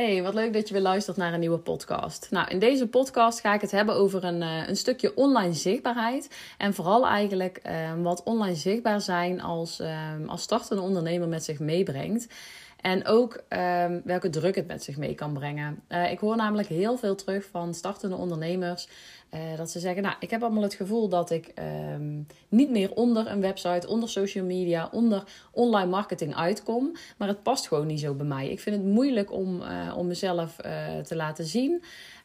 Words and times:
Hey, 0.00 0.22
wat 0.22 0.34
leuk 0.34 0.52
dat 0.52 0.68
je 0.68 0.74
weer 0.74 0.82
luistert 0.82 1.16
naar 1.16 1.32
een 1.32 1.40
nieuwe 1.40 1.58
podcast. 1.58 2.26
Nou, 2.30 2.48
in 2.48 2.58
deze 2.58 2.88
podcast 2.88 3.40
ga 3.40 3.54
ik 3.54 3.60
het 3.60 3.70
hebben 3.70 3.94
over 3.94 4.24
een, 4.24 4.42
uh, 4.42 4.68
een 4.68 4.76
stukje 4.76 5.16
online 5.16 5.54
zichtbaarheid. 5.54 6.30
En 6.58 6.74
vooral 6.74 7.06
eigenlijk 7.06 7.60
uh, 7.66 8.02
wat 8.02 8.22
online 8.22 8.54
zichtbaar 8.54 9.00
zijn 9.00 9.40
als, 9.40 9.80
uh, 9.80 9.88
als 10.26 10.42
startende 10.42 10.82
ondernemer 10.82 11.28
met 11.28 11.44
zich 11.44 11.58
meebrengt. 11.58 12.26
En 12.80 13.06
ook 13.06 13.42
um, 13.48 14.00
welke 14.04 14.30
druk 14.30 14.54
het 14.54 14.66
met 14.66 14.82
zich 14.82 14.96
mee 14.96 15.14
kan 15.14 15.32
brengen. 15.32 15.82
Uh, 15.88 16.10
ik 16.10 16.18
hoor 16.18 16.36
namelijk 16.36 16.68
heel 16.68 16.96
veel 16.96 17.14
terug 17.14 17.44
van 17.50 17.74
startende 17.74 18.16
ondernemers. 18.16 18.88
Uh, 19.34 19.56
dat 19.56 19.70
ze 19.70 19.78
zeggen, 19.78 20.02
nou, 20.02 20.14
ik 20.20 20.30
heb 20.30 20.42
allemaal 20.42 20.62
het 20.62 20.74
gevoel 20.74 21.08
dat 21.08 21.30
ik 21.30 21.52
um, 21.94 22.26
niet 22.48 22.70
meer 22.70 22.92
onder 22.94 23.30
een 23.30 23.40
website, 23.40 23.88
onder 23.88 24.08
social 24.08 24.44
media, 24.44 24.88
onder 24.92 25.24
online 25.50 25.90
marketing 25.90 26.34
uitkom. 26.34 26.92
Maar 27.16 27.28
het 27.28 27.42
past 27.42 27.68
gewoon 27.68 27.86
niet 27.86 28.00
zo 28.00 28.14
bij 28.14 28.26
mij. 28.26 28.50
Ik 28.50 28.60
vind 28.60 28.76
het 28.76 28.84
moeilijk 28.84 29.32
om, 29.32 29.60
uh, 29.60 29.94
om 29.96 30.06
mezelf 30.06 30.56
te 31.02 31.16
laten 31.16 31.44
zien. 31.44 31.82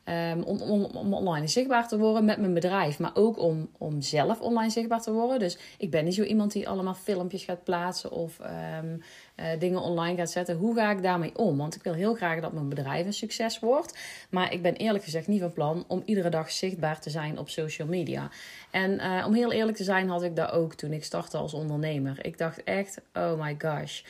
Um, 0.10 0.44
om, 0.44 0.84
om, 0.84 1.14
online 1.14 1.48
zichtbaar 1.48 1.88
te 1.88 1.98
worden 1.98 2.26
met 2.26 2.38
mijn 2.38 2.54
bedrijf, 2.54 3.00
maar 3.00 3.12
ook 3.14 3.40
om, 3.40 3.70
om 3.78 4.02
zelf 4.02 4.40
online 4.40 4.70
zichtbaar 4.70 5.02
te 5.02 5.12
worden. 5.12 5.40
Dus 5.40 5.58
ik 5.78 5.92
ben 5.92 6.04
niet 6.04 6.14
zo 6.14 6.24
iemand 6.24 6.52
die 6.52 6.70
allemaal 6.70 6.94
filmpjes 6.94 7.44
gaat 7.44 7.64
plaatsen 7.64 8.12
of 8.12 8.40
um, 8.40 9.02
uh, 9.36 9.46
dingen 9.60 9.82
online 9.82 10.18
gaat 10.18 10.32
zetten. 10.32 10.56
Hoe 10.56 10.76
ga 10.76 10.92
ik 10.92 11.04
daarmee 11.04 11.38
om? 11.38 11.58
Want 11.58 11.76
ik 11.76 11.84
wil 11.84 11.94
heel 11.94 12.16
graag 12.16 12.42
dat 12.42 12.54
mijn 12.54 12.70
bedrijf 12.70 13.06
een 13.06 13.14
succes 13.14 13.60
wordt. 13.60 13.98
Maar 14.30 14.54
ik 14.54 14.62
ben 14.62 14.76
eerlijk 14.76 15.04
gezegd 15.04 15.28
niet 15.28 15.42
van 15.42 15.54
plan 15.54 15.84
om 15.88 16.02
iedere 16.06 16.30
dag 16.30 16.52
zichtbaar 16.52 17.00
te 17.00 17.10
zijn 17.10 17.40
op 17.40 17.50
social 17.50 17.88
media. 17.88 18.30
En 18.72 18.92
uh, 18.92 19.24
om 19.28 19.34
heel 19.34 19.52
eerlijk 19.52 19.78
te 19.78 19.84
zijn 19.84 20.10
had 20.10 20.24
ik 20.24 20.36
dat 20.36 20.52
ook 20.52 20.74
toen 20.74 20.92
ik 20.92 21.04
startte 21.04 21.38
als 21.38 21.54
ondernemer. 21.54 22.26
Ik 22.26 22.38
dacht 22.38 22.64
echt, 22.64 23.02
oh 23.14 23.42
my 23.42 23.56
gosh. 23.58 24.02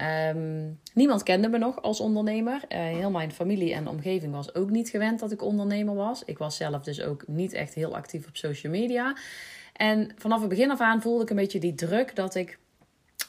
Um, 0.00 0.80
niemand 0.94 1.22
kende 1.22 1.48
me 1.48 1.58
nog 1.58 1.82
als 1.82 2.00
ondernemer. 2.00 2.60
Uh, 2.68 2.78
heel 2.78 3.10
mijn 3.10 3.32
familie 3.32 3.74
en 3.74 3.88
omgeving 3.88 4.32
was 4.32 4.54
ook 4.54 4.70
niet 4.70 4.88
gewend 4.88 5.20
dat 5.20 5.32
ik 5.32 5.42
ondernemer 5.42 5.94
was. 5.94 6.24
Ik 6.24 6.38
was 6.38 6.56
zelf 6.56 6.82
dus 6.82 7.02
ook 7.02 7.24
niet 7.26 7.52
echt 7.52 7.74
heel 7.74 7.94
actief 7.94 8.26
op 8.26 8.36
social 8.36 8.72
media. 8.72 9.16
En 9.72 10.10
vanaf 10.16 10.40
het 10.40 10.48
begin 10.48 10.70
af 10.70 10.80
aan 10.80 11.02
voelde 11.02 11.22
ik 11.22 11.30
een 11.30 11.36
beetje 11.36 11.60
die 11.60 11.74
druk 11.74 12.16
dat 12.16 12.34
ik 12.34 12.58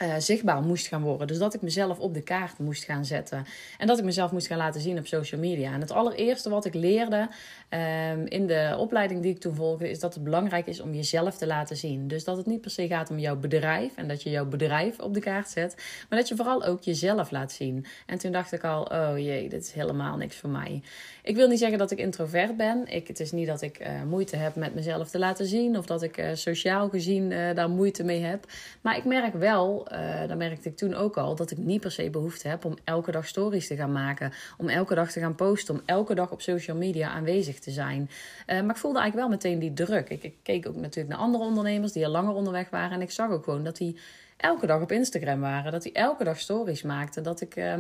uh, 0.02 0.14
zichtbaar 0.18 0.62
moest 0.62 0.88
gaan 0.88 1.02
worden. 1.02 1.28
Dus 1.28 1.38
dat 1.38 1.54
ik 1.54 1.62
mezelf 1.62 2.00
op 2.00 2.14
de 2.14 2.22
kaart 2.22 2.60
moest 2.60 2.84
gaan 2.84 3.06
zetten. 3.06 3.46
En 3.78 3.88
dat 3.88 3.98
ik 3.98 4.04
mezelf 4.04 4.32
moest 4.32 4.48
gaan 4.48 4.58
laten 4.58 4.82
zien 4.82 4.98
op 4.98 5.08
social 5.08 5.42
media. 5.42 5.74
En 5.74 5.82
het 5.82 5.92
allereerste 5.92 6.50
wat 6.50 6.66
ik 6.66 6.74
leerde 6.74 7.30
um, 7.70 8.26
in 8.26 8.48
de 8.48 8.76
opleiding 8.78 9.22
die 9.22 9.32
ik 9.32 9.40
toen 9.40 9.56
volgde, 9.56 9.90
is 9.90 10.00
dat 10.00 10.14
het 10.14 10.24
belangrijk 10.24 10.68
is 10.68 10.80
om 10.80 10.94
jezelf 10.94 11.38
te 11.38 11.48
laten 11.48 11.78
zien. 11.78 12.08
Dus 12.08 12.24
dat 12.24 12.38
het 12.38 12.46
niet 12.46 12.62
per 12.62 12.72
se 12.72 12.88
gaat 12.88 13.10
om 13.10 13.20
jouw 13.20 13.36
bedrijf 13.36 13.96
en 13.96 14.08
dat 14.08 14.24
je 14.24 14.30
jouw 14.30 14.46
bedrijf 14.46 15.00
op 15.00 15.14
de 15.14 15.20
kaart 15.20 15.50
zet, 15.50 15.76
maar 16.10 16.20
dat 16.20 16.28
je 16.28 16.36
vooral 16.36 16.64
ook 16.64 16.82
jezelf 16.84 17.32
laat 17.32 17.52
zien. 17.52 17.86
En 18.06 18.18
toen 18.18 18.32
dacht 18.32 18.52
ik 18.52 18.64
al, 18.64 18.84
oh 18.84 19.18
jee, 19.18 19.50
dit 19.50 19.62
is 19.62 19.72
helemaal 19.72 20.18
niks 20.18 20.36
voor 20.36 20.50
mij. 20.50 20.82
Ik 21.24 21.36
wil 21.36 21.48
niet 21.48 21.60
zeggen 21.60 21.78
dat 21.78 21.92
ik 21.92 21.98
introvert 21.98 22.58
ben. 22.58 22.88
Ik, 22.88 23.08
het 23.08 23.20
is 23.20 23.32
niet 23.32 23.48
dat 23.48 23.62
ik 23.62 23.80
uh, 23.80 24.04
moeite 24.04 24.36
heb 24.36 24.56
met 24.56 24.76
mezelf 24.76 25.10
te 25.10 25.20
laten 25.20 25.46
zien 25.46 25.78
of 25.78 25.86
dat 25.86 26.04
ik 26.04 26.18
uh, 26.18 26.30
sociaal 26.34 26.90
gezien 26.90 27.30
daar 27.30 27.70
moeite 27.70 28.04
mee 28.04 28.22
heb. 28.22 28.46
Maar 28.82 28.98
ik 28.98 29.06
merk 29.06 29.34
wel, 29.34 29.87
uh, 29.92 30.28
dat 30.28 30.38
merkte 30.38 30.70
ik 30.70 30.78
toen 30.78 30.94
ook 30.94 31.18
al, 31.18 31.36
dat 31.36 31.52
ik 31.52 31.58
niet 31.58 31.82
per 31.82 31.92
se 31.92 32.10
behoefte 32.10 32.48
heb 32.48 32.66
om 32.66 32.78
elke 32.84 33.12
dag 33.12 33.28
stories 33.28 33.68
te 33.68 33.76
gaan 33.76 33.92
maken. 33.92 34.34
Om 34.58 34.70
elke 34.70 34.96
dag 34.96 35.12
te 35.12 35.20
gaan 35.20 35.36
posten. 35.36 35.74
Om 35.74 35.82
elke 35.86 36.16
dag 36.16 36.32
op 36.32 36.42
social 36.42 36.78
media 36.78 37.10
aanwezig 37.10 37.60
te 37.60 37.72
zijn. 37.72 38.10
Uh, 38.48 38.62
maar 38.62 38.76
ik 38.76 38.82
voelde 38.82 39.00
eigenlijk 39.00 39.30
wel 39.30 39.38
meteen 39.38 39.60
die 39.60 39.86
druk. 39.86 40.10
Ik, 40.10 40.24
ik, 40.24 40.36
keek 40.44 40.68
ook 40.68 40.76
natuurlijk 40.76 41.16
naar 41.16 41.24
andere 41.24 41.44
ondernemers 41.44 41.92
die 41.92 42.06
al 42.06 42.12
langer 42.12 42.34
onderweg 42.34 42.70
waren. 42.70 42.92
En 42.92 43.02
ik 43.02 43.12
zag 43.12 43.30
ook 43.30 43.44
gewoon 43.44 43.64
dat 43.64 43.78
die 43.78 44.00
elke 44.38 44.66
dag 44.66 44.82
op 44.82 44.92
Instagram 44.92 45.40
waren. 45.40 45.72
Dat 45.72 45.84
die 45.84 45.94
elke 45.94 46.24
dag 46.24 46.40
stories 46.40 46.82
maakten. 46.82 47.24
Dat 47.24 47.42
ik. 47.42 47.56
Uh, 47.56 47.74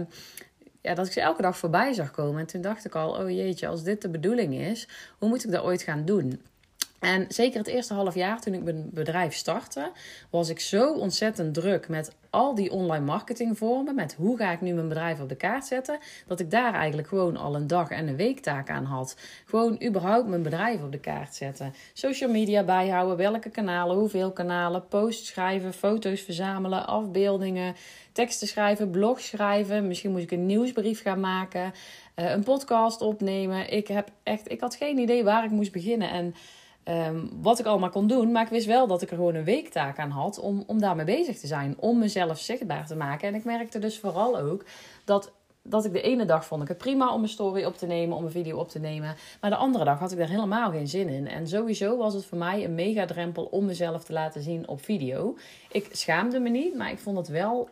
ja, 0.81 0.94
dat 0.94 1.06
ik 1.06 1.12
ze 1.12 1.22
elke 1.22 1.42
dag 1.42 1.58
voorbij 1.58 1.94
zag 1.94 2.12
komen. 2.12 2.40
En 2.40 2.48
toen 2.48 2.62
dacht 2.62 2.86
ik 2.86 2.96
al, 2.96 3.12
oh 3.12 3.30
jeetje, 3.30 3.68
als 3.68 3.84
dit 3.84 4.02
de 4.02 4.10
bedoeling 4.10 4.54
is, 4.54 4.88
hoe 5.18 5.30
moet 5.30 5.44
ik 5.44 5.52
dat 5.52 5.64
ooit 5.64 5.81
gaan 5.81 6.06
doen? 6.06 6.42
En 7.00 7.25
zeker 7.30 7.58
het 7.58 7.68
eerste 7.68 7.94
half 7.94 8.16
jaar 8.16 8.41
toen 8.41 8.53
ik 8.53 8.63
mijn 8.63 8.90
bedrijf 8.94 9.34
startte, 9.34 9.91
was 10.30 10.50
ik 10.50 10.59
zo 10.59 10.94
ontzettend 10.94 11.53
druk 11.53 11.88
met 11.88 12.16
al 12.30 12.56
die 12.56 12.72
online 12.72 13.06
marketingvormen, 13.06 13.96
met 13.96 14.13
hoe 14.13 14.38
ga 14.38 14.52
ik 14.52 14.62
nu 14.62 14.74
mijn 14.74 14.88
bedrijf 14.88 15.19
op 15.19 15.30
de 15.30 15.36
kaart 15.36 15.66
zetten, 15.66 16.00
dat 16.28 16.40
ik 16.40 16.52
daar 16.52 16.74
eigenlijk 16.74 17.07
gewoon 17.07 17.38
al 17.38 17.56
een 17.56 17.68
dag 17.68 17.90
en 17.90 18.07
een 18.07 18.16
week 18.16 18.40
taak 18.40 18.69
aan 18.69 18.84
had. 18.84 19.18
Gewoon 19.46 19.84
überhaupt 19.84 20.28
mijn 20.28 20.44
bedrijf 20.44 20.84
op 20.84 20.91
de 20.91 21.00
kaart 21.00 21.36
zetten. 21.36 21.74
Social 21.94 22.30
media 22.30 22.63
bijhouden, 22.63 23.18
welke 23.18 23.50
kanalen, 23.50 23.97
hoeveel 23.97 24.31
kanalen, 24.31 24.88
posts 24.88 25.28
schrijven, 25.28 25.74
foto's 25.74 26.22
verzamelen, 26.22 26.88
afbeeldingen, 26.88 27.75
teksten 28.12 28.47
schrijven, 28.47 28.90
blogs 28.90 29.28
schrijven. 29.28 29.88
Misschien 29.88 30.12
moet 30.12 30.22
ik 30.22 30.31
een 30.31 30.46
nieuwsbrief 30.46 31.02
gaan 31.02 31.19
maken, 31.19 31.74
uh, 32.16 32.31
een 32.31 32.44
podcast 32.44 33.02
opnemen. 33.02 33.72
Ik 33.72 33.88
heb 33.88 34.09
echt, 34.24 34.52
ik 34.52 34.62
had 34.62 34.75
geen 34.75 34.97
idee 34.97 35.24
waar 35.24 35.44
ik 35.44 35.52
moest 35.52 35.72
beginnen 35.72 36.09
en 36.09 36.36
Um, 36.90 37.30
wat 37.42 37.59
ik 37.59 37.66
allemaal 37.66 37.90
kon 37.90 38.08
doen. 38.08 38.31
Maar 38.31 38.44
ik 38.44 38.50
wist 38.50 38.66
wel 38.66 38.88
dat 38.88 39.02
ik 39.02 39.09
er 39.09 39.16
gewoon 39.16 39.36
een 39.36 39.44
weektaak 39.44 40.00
aan 40.00 40.09
had 40.09 40.40
om, 40.40 40.64
om 40.68 40.80
daarmee 40.80 41.06
bezig 41.06 41.40
te 41.40 41.48
zijn. 41.48 41.75
Om 41.80 41.98
mezelf 42.00 42.40
zichtbaar 42.40 42.88
te 42.88 42.96
maken. 42.96 43.28
En 43.28 43.36
ik 43.36 43.44
merkte 43.44 43.80
dus 43.80 44.00
vooral 44.00 44.40
ook 44.40 44.66
dat, 45.06 45.31
dat 45.62 45.86
ik 45.86 45.92
de 45.94 46.02
ene 46.02 46.25
dag 46.25 46.46
vond 46.46 46.62
ik 46.62 46.68
het 46.68 46.78
prima 46.78 47.14
om 47.14 47.24
een 47.24 47.30
story 47.30 47.64
op 47.64 47.78
te 47.78 47.86
nemen, 47.86 48.18
om 48.18 48.25
een 48.25 48.31
video 48.31 48.58
op 48.58 48.70
te 48.70 48.80
nemen. 48.80 49.16
Maar 49.42 49.50
de 49.50 49.56
andere 49.56 49.84
dag 49.84 50.00
had 50.00 50.12
ik 50.12 50.18
daar 50.18 50.30
helemaal 50.30 50.72
geen 50.72 50.88
zin 50.88 51.09
in. 51.09 51.28
En 51.28 51.48
sowieso 51.48 51.98
was 51.98 52.14
het 52.14 52.25
voor 52.25 52.38
mij 52.38 52.64
een 52.64 52.75
mega 52.75 53.06
drempel 53.06 53.44
om 53.44 53.66
mezelf 53.66 54.04
te 54.04 54.14
laten 54.14 54.42
zien 54.42 54.68
op 54.68 54.84
video. 54.84 55.38
Ik 55.72 55.88
schaamde 55.92 56.40
me 56.40 56.50
niet, 56.50 56.75
maar 56.75 56.92
ik 56.92 57.00
vond 57.00 57.18
het 57.18 57.28
wel 57.28 57.69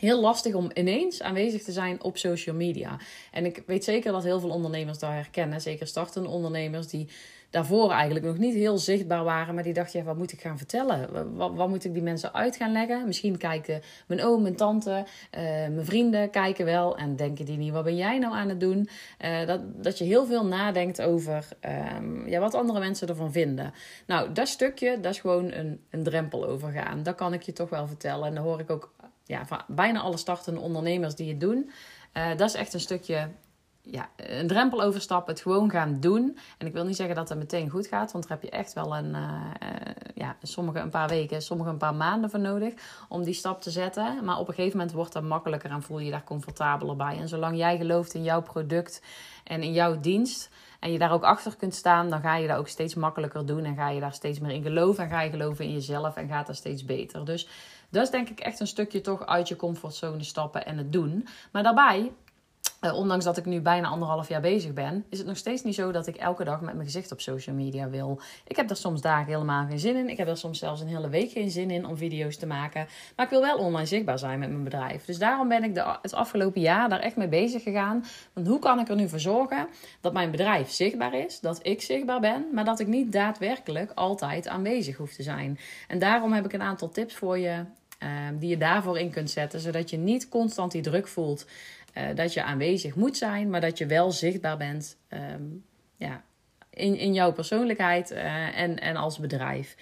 heel 0.00 0.20
lastig 0.20 0.54
om 0.54 0.70
ineens 0.74 1.22
aanwezig 1.22 1.62
te 1.62 1.72
zijn 1.72 2.02
op 2.02 2.16
social 2.16 2.56
media. 2.56 2.98
En 3.32 3.44
ik 3.44 3.62
weet 3.66 3.84
zeker 3.84 4.12
dat 4.12 4.22
heel 4.22 4.40
veel 4.40 4.50
ondernemers 4.50 4.98
daar 4.98 5.14
herkennen. 5.14 5.60
Zeker 5.60 5.86
startende 5.86 6.28
ondernemers 6.28 6.86
die 6.86 7.08
daarvoor 7.56 7.90
eigenlijk 7.90 8.24
nog 8.24 8.38
niet 8.38 8.54
heel 8.54 8.78
zichtbaar 8.78 9.24
waren. 9.24 9.54
Maar 9.54 9.62
die 9.62 9.72
dachten, 9.72 9.98
ja, 9.98 10.04
wat 10.04 10.16
moet 10.16 10.32
ik 10.32 10.40
gaan 10.40 10.58
vertellen? 10.58 11.34
Wat, 11.36 11.54
wat 11.54 11.68
moet 11.68 11.84
ik 11.84 11.92
die 11.92 12.02
mensen 12.02 12.34
uit 12.34 12.56
gaan 12.56 12.72
leggen? 12.72 13.06
Misschien 13.06 13.36
kijken 13.38 13.80
mijn 14.06 14.24
oom, 14.24 14.42
mijn 14.42 14.56
tante, 14.56 14.90
uh, 14.90 15.40
mijn 15.50 15.84
vrienden 15.84 16.30
kijken 16.30 16.64
wel. 16.64 16.96
En 16.96 17.16
denken 17.16 17.44
die 17.44 17.56
niet, 17.56 17.72
wat 17.72 17.84
ben 17.84 17.96
jij 17.96 18.18
nou 18.18 18.34
aan 18.34 18.48
het 18.48 18.60
doen? 18.60 18.88
Uh, 19.24 19.46
dat, 19.46 19.60
dat 19.84 19.98
je 19.98 20.04
heel 20.04 20.26
veel 20.26 20.46
nadenkt 20.46 21.02
over 21.02 21.48
um, 21.96 22.28
ja, 22.28 22.40
wat 22.40 22.54
andere 22.54 22.78
mensen 22.78 23.08
ervan 23.08 23.32
vinden. 23.32 23.72
Nou, 24.06 24.32
dat 24.32 24.48
stukje, 24.48 25.00
dat 25.00 25.12
is 25.12 25.20
gewoon 25.20 25.52
een, 25.52 25.80
een 25.90 26.02
drempel 26.02 26.46
overgaan. 26.46 27.02
Dat 27.02 27.14
kan 27.14 27.32
ik 27.32 27.42
je 27.42 27.52
toch 27.52 27.70
wel 27.70 27.86
vertellen. 27.86 28.26
En 28.26 28.34
dan 28.34 28.44
hoor 28.44 28.60
ik 28.60 28.70
ook 28.70 28.94
ja, 29.24 29.46
van 29.46 29.60
bijna 29.68 30.00
alle 30.00 30.16
startende 30.16 30.60
ondernemers 30.60 31.14
die 31.14 31.28
het 31.28 31.40
doen. 31.40 31.70
Uh, 32.16 32.28
dat 32.36 32.48
is 32.48 32.54
echt 32.54 32.74
een 32.74 32.80
stukje 32.80 33.28
ja, 33.90 34.08
een 34.16 34.46
drempel 34.46 34.82
overstappen, 34.82 35.32
het 35.32 35.42
gewoon 35.42 35.70
gaan 35.70 36.00
doen. 36.00 36.38
En 36.58 36.66
ik 36.66 36.72
wil 36.72 36.84
niet 36.84 36.96
zeggen 36.96 37.14
dat 37.14 37.28
het 37.28 37.38
meteen 37.38 37.70
goed 37.70 37.86
gaat, 37.86 38.12
want 38.12 38.28
daar 38.28 38.38
heb 38.38 38.50
je 38.50 38.56
echt 38.56 38.72
wel 38.72 38.96
een, 38.96 39.14
uh, 39.14 39.20
uh, 39.62 39.70
ja, 40.14 40.36
sommige 40.42 40.78
een 40.78 40.90
paar 40.90 41.08
weken, 41.08 41.42
sommige 41.42 41.70
een 41.70 41.76
paar 41.76 41.94
maanden 41.94 42.30
voor 42.30 42.40
nodig 42.40 42.74
om 43.08 43.24
die 43.24 43.34
stap 43.34 43.62
te 43.62 43.70
zetten. 43.70 44.24
Maar 44.24 44.38
op 44.38 44.48
een 44.48 44.54
gegeven 44.54 44.78
moment 44.78 44.94
wordt 44.94 45.12
dat 45.12 45.22
makkelijker 45.22 45.70
en 45.70 45.82
voel 45.82 45.98
je 45.98 46.04
je 46.04 46.10
daar 46.10 46.24
comfortabeler 46.24 46.96
bij. 46.96 47.18
En 47.18 47.28
zolang 47.28 47.56
jij 47.56 47.76
gelooft 47.76 48.14
in 48.14 48.22
jouw 48.22 48.42
product 48.42 49.02
en 49.44 49.62
in 49.62 49.72
jouw 49.72 50.00
dienst 50.00 50.50
en 50.80 50.92
je 50.92 50.98
daar 50.98 51.12
ook 51.12 51.24
achter 51.24 51.56
kunt 51.56 51.74
staan, 51.74 52.10
dan 52.10 52.20
ga 52.20 52.36
je 52.36 52.48
dat 52.48 52.56
ook 52.56 52.68
steeds 52.68 52.94
makkelijker 52.94 53.46
doen 53.46 53.64
en 53.64 53.74
ga 53.74 53.88
je 53.88 54.00
daar 54.00 54.12
steeds 54.12 54.38
meer 54.38 54.50
in 54.50 54.62
geloven 54.62 55.04
en 55.04 55.10
ga 55.10 55.20
je 55.22 55.30
geloven 55.30 55.64
in 55.64 55.72
jezelf 55.72 56.16
en 56.16 56.28
gaat 56.28 56.46
dat 56.46 56.56
steeds 56.56 56.84
beter. 56.84 57.24
Dus 57.24 57.48
dat 57.90 58.02
is 58.02 58.10
denk 58.10 58.28
ik 58.28 58.40
echt 58.40 58.60
een 58.60 58.66
stukje 58.66 59.00
toch 59.00 59.26
uit 59.26 59.48
je 59.48 59.56
comfortzone 59.56 60.24
stappen 60.24 60.66
en 60.66 60.78
het 60.78 60.92
doen. 60.92 61.28
Maar 61.52 61.62
daarbij 61.62 62.12
uh, 62.80 62.94
ondanks 62.94 63.24
dat 63.24 63.36
ik 63.36 63.44
nu 63.44 63.60
bijna 63.60 63.88
anderhalf 63.88 64.28
jaar 64.28 64.40
bezig 64.40 64.72
ben, 64.72 65.04
is 65.08 65.18
het 65.18 65.26
nog 65.26 65.36
steeds 65.36 65.62
niet 65.62 65.74
zo 65.74 65.92
dat 65.92 66.06
ik 66.06 66.16
elke 66.16 66.44
dag 66.44 66.60
met 66.60 66.74
mijn 66.74 66.86
gezicht 66.86 67.12
op 67.12 67.20
social 67.20 67.56
media 67.56 67.88
wil. 67.88 68.20
Ik 68.46 68.56
heb 68.56 68.70
er 68.70 68.76
soms 68.76 69.00
dagen 69.00 69.32
helemaal 69.32 69.66
geen 69.66 69.78
zin 69.78 69.96
in. 69.96 70.08
Ik 70.08 70.16
heb 70.16 70.28
er 70.28 70.36
soms 70.36 70.58
zelfs 70.58 70.80
een 70.80 70.88
hele 70.88 71.08
week 71.08 71.30
geen 71.30 71.50
zin 71.50 71.70
in 71.70 71.86
om 71.86 71.96
video's 71.96 72.36
te 72.36 72.46
maken. 72.46 72.86
Maar 73.16 73.24
ik 73.24 73.30
wil 73.30 73.40
wel 73.40 73.58
online 73.58 73.86
zichtbaar 73.86 74.18
zijn 74.18 74.38
met 74.38 74.50
mijn 74.50 74.64
bedrijf. 74.64 75.04
Dus 75.04 75.18
daarom 75.18 75.48
ben 75.48 75.64
ik 75.64 75.74
de, 75.74 75.96
het 76.02 76.14
afgelopen 76.14 76.60
jaar 76.60 76.88
daar 76.88 77.00
echt 77.00 77.16
mee 77.16 77.28
bezig 77.28 77.62
gegaan. 77.62 78.04
Want 78.32 78.46
hoe 78.46 78.58
kan 78.58 78.78
ik 78.78 78.88
er 78.88 78.96
nu 78.96 79.08
voor 79.08 79.20
zorgen 79.20 79.68
dat 80.00 80.12
mijn 80.12 80.30
bedrijf 80.30 80.70
zichtbaar 80.70 81.14
is, 81.14 81.40
dat 81.40 81.58
ik 81.62 81.82
zichtbaar 81.82 82.20
ben, 82.20 82.46
maar 82.52 82.64
dat 82.64 82.80
ik 82.80 82.86
niet 82.86 83.12
daadwerkelijk 83.12 83.92
altijd 83.94 84.48
aanwezig 84.48 84.96
hoef 84.96 85.12
te 85.12 85.22
zijn. 85.22 85.58
En 85.88 85.98
daarom 85.98 86.32
heb 86.32 86.44
ik 86.44 86.52
een 86.52 86.62
aantal 86.62 86.88
tips 86.88 87.14
voor 87.14 87.38
je. 87.38 87.64
Uh, 88.02 88.08
die 88.38 88.48
je 88.48 88.56
daarvoor 88.56 88.98
in 88.98 89.10
kunt 89.10 89.30
zetten, 89.30 89.60
zodat 89.60 89.90
je 89.90 89.96
niet 89.96 90.28
constant 90.28 90.72
die 90.72 90.82
druk 90.82 91.08
voelt 91.08 91.46
uh, 91.98 92.04
dat 92.14 92.34
je 92.34 92.42
aanwezig 92.42 92.94
moet 92.94 93.16
zijn, 93.16 93.50
maar 93.50 93.60
dat 93.60 93.78
je 93.78 93.86
wel 93.86 94.12
zichtbaar 94.12 94.56
bent 94.56 94.96
um, 95.10 95.64
ja, 95.96 96.24
in, 96.70 96.98
in 96.98 97.14
jouw 97.14 97.32
persoonlijkheid 97.32 98.10
uh, 98.12 98.58
en, 98.58 98.78
en 98.80 98.96
als 98.96 99.18
bedrijf. 99.18 99.76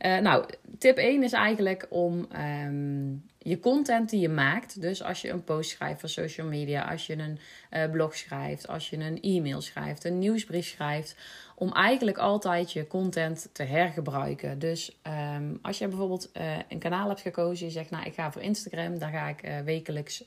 Uh, 0.00 0.18
nou, 0.18 0.44
tip 0.78 0.96
1 0.96 1.22
is 1.22 1.32
eigenlijk 1.32 1.86
om 1.88 2.28
um, 2.64 3.24
je 3.44 3.60
content 3.60 4.10
die 4.10 4.20
je 4.20 4.28
maakt. 4.28 4.80
Dus 4.80 5.02
als 5.02 5.20
je 5.20 5.30
een 5.30 5.44
post 5.44 5.70
schrijft 5.70 6.00
voor 6.00 6.08
social 6.08 6.46
media, 6.46 6.90
als 6.90 7.06
je 7.06 7.18
een 7.18 7.38
uh, 7.70 7.90
blog 7.90 8.16
schrijft, 8.16 8.68
als 8.68 8.90
je 8.90 8.96
een 8.96 9.20
e-mail 9.20 9.60
schrijft, 9.60 10.04
een 10.04 10.18
nieuwsbrief 10.18 10.66
schrijft, 10.66 11.16
om 11.54 11.72
eigenlijk 11.72 12.18
altijd 12.18 12.72
je 12.72 12.86
content 12.86 13.48
te 13.52 13.62
hergebruiken. 13.62 14.58
Dus 14.58 15.00
um, 15.36 15.58
als 15.62 15.78
je 15.78 15.88
bijvoorbeeld 15.88 16.30
uh, 16.36 16.58
een 16.68 16.78
kanaal 16.78 17.08
hebt 17.08 17.20
gekozen, 17.20 17.66
je 17.66 17.72
zegt, 17.72 17.90
nou 17.90 18.04
ik 18.04 18.14
ga 18.14 18.32
voor 18.32 18.42
Instagram, 18.42 18.98
daar 18.98 19.12
ga 19.12 19.28
ik 19.28 19.48
uh, 19.48 19.58
wekelijks 19.58 20.24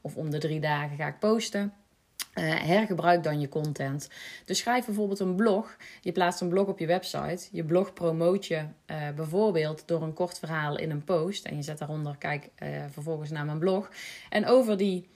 of 0.00 0.16
om 0.16 0.30
de 0.30 0.38
drie 0.38 0.60
dagen 0.60 0.96
ga 0.96 1.06
ik 1.06 1.18
posten. 1.18 1.72
Uh, 2.34 2.54
hergebruik 2.54 3.22
dan 3.22 3.40
je 3.40 3.48
content. 3.48 4.08
Dus 4.44 4.58
schrijf 4.58 4.86
bijvoorbeeld 4.86 5.20
een 5.20 5.34
blog. 5.34 5.76
Je 6.00 6.12
plaatst 6.12 6.40
een 6.40 6.48
blog 6.48 6.66
op 6.66 6.78
je 6.78 6.86
website. 6.86 7.48
Je 7.52 7.64
blog 7.64 7.92
promoot 7.92 8.46
je 8.46 8.56
uh, 8.56 8.96
bijvoorbeeld 9.16 9.82
door 9.86 10.02
een 10.02 10.14
kort 10.14 10.38
verhaal 10.38 10.78
in 10.78 10.90
een 10.90 11.04
post. 11.04 11.44
En 11.44 11.56
je 11.56 11.62
zet 11.62 11.78
daaronder, 11.78 12.16
kijk 12.18 12.48
uh, 12.62 12.68
vervolgens 12.90 13.30
naar 13.30 13.44
mijn 13.44 13.58
blog. 13.58 13.90
En 14.28 14.46
over 14.46 14.76
die 14.76 15.10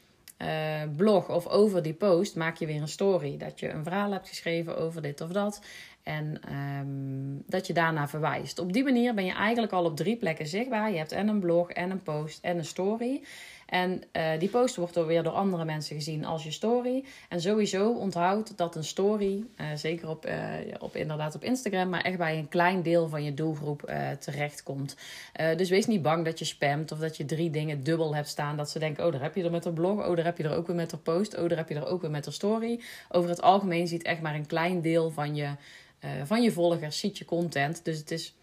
blog 0.97 1.31
of 1.31 1.47
over 1.47 1.82
die 1.82 1.94
post 1.94 2.37
maak 2.37 2.56
je 2.56 2.67
weer 2.67 2.81
een 2.81 2.88
story. 2.88 3.37
Dat 3.37 3.61
je 3.61 3.70
een 3.70 3.82
verhaal 3.82 4.12
hebt 4.12 4.29
geschreven 4.29 4.79
over 4.79 5.03
dit 5.03 5.20
of 5.20 5.31
dat. 5.31 5.61
En 6.03 6.41
um, 6.53 7.43
dat 7.47 7.67
je 7.67 7.73
daarna 7.73 8.08
verwijst. 8.08 8.58
Op 8.58 8.73
die 8.73 8.85
manier 8.85 9.14
ben 9.14 9.25
je 9.25 9.32
eigenlijk 9.32 9.73
al 9.73 9.85
op 9.85 9.97
drie 9.97 10.17
plekken 10.17 10.47
zichtbaar. 10.47 10.91
Je 10.91 10.97
hebt 10.97 11.12
en 11.12 11.29
een 11.29 11.41
blog, 11.41 11.70
en 11.70 11.91
een 11.91 12.03
post, 12.03 12.44
en 12.44 12.58
een 12.58 12.64
story. 12.64 13.23
En 13.67 14.03
uh, 14.13 14.23
die 14.39 14.49
post 14.49 14.77
wordt 14.77 14.95
door 14.95 15.07
weer 15.07 15.23
door 15.23 15.33
andere 15.33 15.65
mensen 15.65 15.97
gezien 15.97 16.25
als 16.25 16.43
je 16.43 16.51
story. 16.51 17.05
En 17.29 17.41
sowieso 17.41 17.93
onthoud 17.93 18.57
dat 18.57 18.77
een 18.77 18.85
story, 18.85 19.45
uh, 19.57 19.67
zeker 19.75 20.09
op, 20.09 20.27
uh, 20.27 20.35
op, 20.79 20.97
inderdaad 20.97 21.35
op 21.35 21.45
Instagram, 21.45 21.89
maar 21.89 22.01
echt 22.01 22.19
bij 22.19 22.39
een 22.39 22.49
klein 22.49 22.83
deel 22.83 23.09
van 23.09 23.25
je 23.25 23.35
doelgroep 23.35 23.93
terechtkomt. 24.19 24.97
dus 25.57 25.71
wees 25.71 25.87
niet 25.87 26.03
bang 26.03 26.25
dat 26.25 26.39
je 26.39 26.45
spamt 26.45 26.93
of 26.93 26.99
dat 26.99 27.17
je 27.17 27.25
drie 27.25 27.51
dingen 27.51 27.85
dubbel 27.85 28.15
hebt 28.15 28.29
staan. 28.29 28.57
Dat 28.57 28.71
ze 28.71 28.79
denken, 28.79 29.07
oh 29.07 29.13
daar 29.13 29.23
heb 29.23 29.35
je 29.35 29.45
er 29.45 29.51
met 29.51 29.65
een 29.65 29.75
blog, 29.75 30.07
oh 30.07 30.17
daar 30.17 30.25
heb 30.25 30.39
je 30.39 30.45
er 30.45 30.57
ook 30.57 30.67
weer 30.67 30.77
met 30.77 30.93
een 30.93 31.03
post, 31.03 31.37
oh 31.37 31.49
daar 31.49 31.59
heb 31.59 31.69
je 31.69 31.75
er 31.75 31.87
ook 31.87 32.01
weer 32.01 32.11
met 32.11 32.27
een 32.27 32.33
story. 32.33 32.81
Over 33.09 33.31
het 33.31 33.43
algemeen 33.43 33.89
ziet 33.89 34.03
echt 34.03 34.21
maar 34.21 34.35
een 34.35 34.47
klein 34.47 34.81
deel 34.81 35.11
van 35.11 35.35
je, 35.35 35.49
van 36.25 36.43
je 36.43 36.53
volgers, 36.53 36.99
ziet 36.99 37.19
je 37.19 37.25
content. 37.25 37.85
Dus 37.85 37.99
het 37.99 38.11
is 38.11 38.35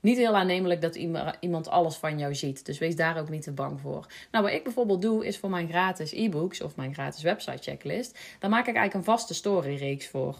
niet 0.00 0.16
heel 0.16 0.36
aannemelijk 0.36 0.80
dat 0.80 0.96
iemand 1.40 1.68
alles 1.68 1.96
van 1.96 2.18
jou 2.18 2.34
ziet. 2.34 2.66
Dus 2.66 2.78
wees 2.78 2.96
daar 2.96 3.18
ook 3.20 3.28
niet 3.28 3.42
te 3.42 3.52
bang 3.52 3.80
voor. 3.80 4.06
Nou, 4.30 4.44
wat 4.44 4.52
ik 4.52 4.64
bijvoorbeeld 4.64 5.02
doe, 5.02 5.26
is 5.26 5.38
voor 5.38 5.50
mijn 5.50 5.68
gratis 5.68 6.12
e-books 6.12 6.60
of 6.60 6.76
mijn 6.76 6.94
gratis 6.94 7.22
website 7.22 7.62
checklist. 7.62 8.18
Daar 8.38 8.50
maak 8.50 8.66
ik 8.66 8.74
eigenlijk 8.74 8.94
een 8.94 9.12
vaste 9.12 9.34
storyreeks 9.34 10.06
voor. 10.06 10.36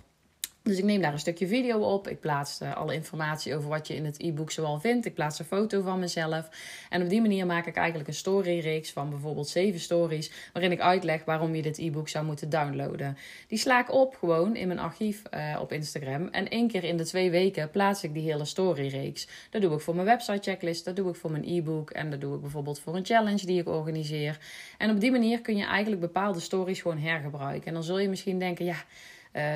Dus 0.68 0.78
ik 0.78 0.84
neem 0.84 1.00
daar 1.00 1.12
een 1.12 1.18
stukje 1.18 1.46
video 1.46 1.78
op. 1.78 2.08
Ik 2.08 2.20
plaats 2.20 2.60
uh, 2.60 2.76
alle 2.76 2.94
informatie 2.94 3.56
over 3.56 3.68
wat 3.68 3.86
je 3.86 3.94
in 3.94 4.04
het 4.04 4.20
e-book 4.20 4.50
zoal 4.50 4.80
vindt. 4.80 5.06
Ik 5.06 5.14
plaats 5.14 5.38
een 5.38 5.44
foto 5.44 5.82
van 5.82 5.98
mezelf. 5.98 6.48
En 6.90 7.02
op 7.02 7.08
die 7.08 7.20
manier 7.20 7.46
maak 7.46 7.66
ik 7.66 7.76
eigenlijk 7.76 8.08
een 8.08 8.14
storyreeks 8.14 8.90
van 8.90 9.10
bijvoorbeeld 9.10 9.48
zeven 9.48 9.80
stories. 9.80 10.30
Waarin 10.52 10.72
ik 10.72 10.80
uitleg 10.80 11.24
waarom 11.24 11.54
je 11.54 11.62
dit 11.62 11.78
e-book 11.78 12.08
zou 12.08 12.24
moeten 12.24 12.50
downloaden. 12.50 13.16
Die 13.46 13.58
sla 13.58 13.80
ik 13.80 13.92
op 13.92 14.16
gewoon 14.16 14.56
in 14.56 14.66
mijn 14.66 14.78
archief 14.78 15.22
uh, 15.34 15.58
op 15.60 15.72
Instagram. 15.72 16.28
En 16.28 16.48
één 16.48 16.68
keer 16.68 16.84
in 16.84 16.96
de 16.96 17.04
twee 17.04 17.30
weken 17.30 17.70
plaats 17.70 18.04
ik 18.04 18.14
die 18.14 18.30
hele 18.30 18.44
storyreeks. 18.44 19.28
Dat 19.50 19.62
doe 19.62 19.74
ik 19.74 19.80
voor 19.80 19.94
mijn 19.94 20.06
website 20.06 20.50
checklist. 20.50 20.84
Dat 20.84 20.96
doe 20.96 21.08
ik 21.08 21.16
voor 21.16 21.30
mijn 21.30 21.44
e-book. 21.46 21.90
En 21.90 22.10
dat 22.10 22.20
doe 22.20 22.34
ik 22.34 22.40
bijvoorbeeld 22.40 22.80
voor 22.80 22.96
een 22.96 23.04
challenge 23.04 23.46
die 23.46 23.60
ik 23.60 23.68
organiseer. 23.68 24.38
En 24.78 24.90
op 24.90 25.00
die 25.00 25.10
manier 25.10 25.40
kun 25.40 25.56
je 25.56 25.64
eigenlijk 25.64 26.00
bepaalde 26.00 26.40
stories 26.40 26.80
gewoon 26.80 26.98
hergebruiken. 26.98 27.66
En 27.66 27.74
dan 27.74 27.82
zul 27.82 27.98
je 27.98 28.08
misschien 28.08 28.38
denken, 28.38 28.64
ja 28.64 28.84
uh, 29.32 29.54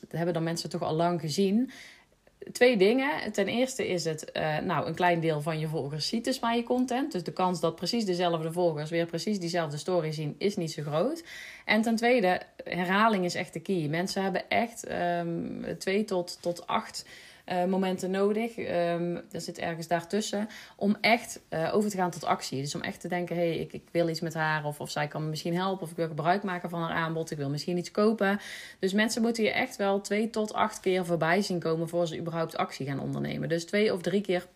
dat 0.00 0.10
hebben 0.10 0.34
dan 0.34 0.42
mensen 0.42 0.70
toch 0.70 0.82
al 0.82 0.94
lang 0.94 1.20
gezien. 1.20 1.70
Twee 2.52 2.76
dingen. 2.76 3.32
Ten 3.32 3.48
eerste 3.48 3.88
is 3.88 4.04
het, 4.04 4.30
uh, 4.36 4.58
nou, 4.58 4.86
een 4.86 4.94
klein 4.94 5.20
deel 5.20 5.40
van 5.40 5.58
je 5.58 5.68
volgers 5.68 6.08
ziet 6.08 6.24
dus 6.24 6.40
maar 6.40 6.56
je 6.56 6.62
content. 6.62 7.12
Dus 7.12 7.22
de 7.22 7.32
kans 7.32 7.60
dat 7.60 7.76
precies 7.76 8.04
dezelfde 8.04 8.52
volgers 8.52 8.90
weer 8.90 9.06
precies 9.06 9.38
diezelfde 9.38 9.76
story 9.76 10.12
zien, 10.12 10.34
is 10.38 10.56
niet 10.56 10.72
zo 10.72 10.82
groot. 10.82 11.24
En 11.64 11.82
ten 11.82 11.96
tweede, 11.96 12.40
herhaling 12.64 13.24
is 13.24 13.34
echt 13.34 13.52
de 13.52 13.60
key. 13.60 13.88
Mensen 13.88 14.22
hebben 14.22 14.48
echt 14.48 14.90
um, 14.92 15.64
twee 15.78 16.04
tot, 16.04 16.38
tot 16.40 16.66
acht 16.66 17.04
uh, 17.46 17.64
momenten 17.64 18.10
nodig. 18.10 18.58
Um, 18.58 19.16
er 19.16 19.40
zit 19.40 19.58
ergens 19.58 19.86
daartussen. 19.86 20.48
Om 20.76 20.96
echt 21.00 21.40
uh, 21.50 21.74
over 21.74 21.90
te 21.90 21.96
gaan 21.96 22.10
tot 22.10 22.24
actie. 22.24 22.60
Dus 22.60 22.74
om 22.74 22.80
echt 22.80 23.00
te 23.00 23.08
denken: 23.08 23.36
hé, 23.36 23.48
hey, 23.48 23.58
ik, 23.58 23.72
ik 23.72 23.82
wil 23.90 24.08
iets 24.08 24.20
met 24.20 24.34
haar. 24.34 24.64
Of, 24.64 24.80
of 24.80 24.90
zij 24.90 25.08
kan 25.08 25.22
me 25.22 25.28
misschien 25.28 25.56
helpen. 25.56 25.82
Of 25.82 25.90
ik 25.90 25.96
wil 25.96 26.06
gebruik 26.06 26.42
maken 26.42 26.70
van 26.70 26.80
haar 26.80 26.94
aanbod. 26.94 27.30
Ik 27.30 27.38
wil 27.38 27.50
misschien 27.50 27.76
iets 27.76 27.90
kopen. 27.90 28.40
Dus 28.78 28.92
mensen 28.92 29.22
moeten 29.22 29.44
je 29.44 29.50
echt 29.50 29.76
wel 29.76 30.00
twee 30.00 30.30
tot 30.30 30.52
acht 30.52 30.80
keer 30.80 31.06
voorbij 31.06 31.42
zien 31.42 31.58
komen. 31.58 31.88
voor 31.88 32.06
ze 32.06 32.18
überhaupt 32.18 32.56
actie 32.56 32.86
gaan 32.86 33.00
ondernemen. 33.00 33.48
Dus 33.48 33.64
twee 33.64 33.92
of 33.92 34.00
drie 34.00 34.20
keer 34.20 34.46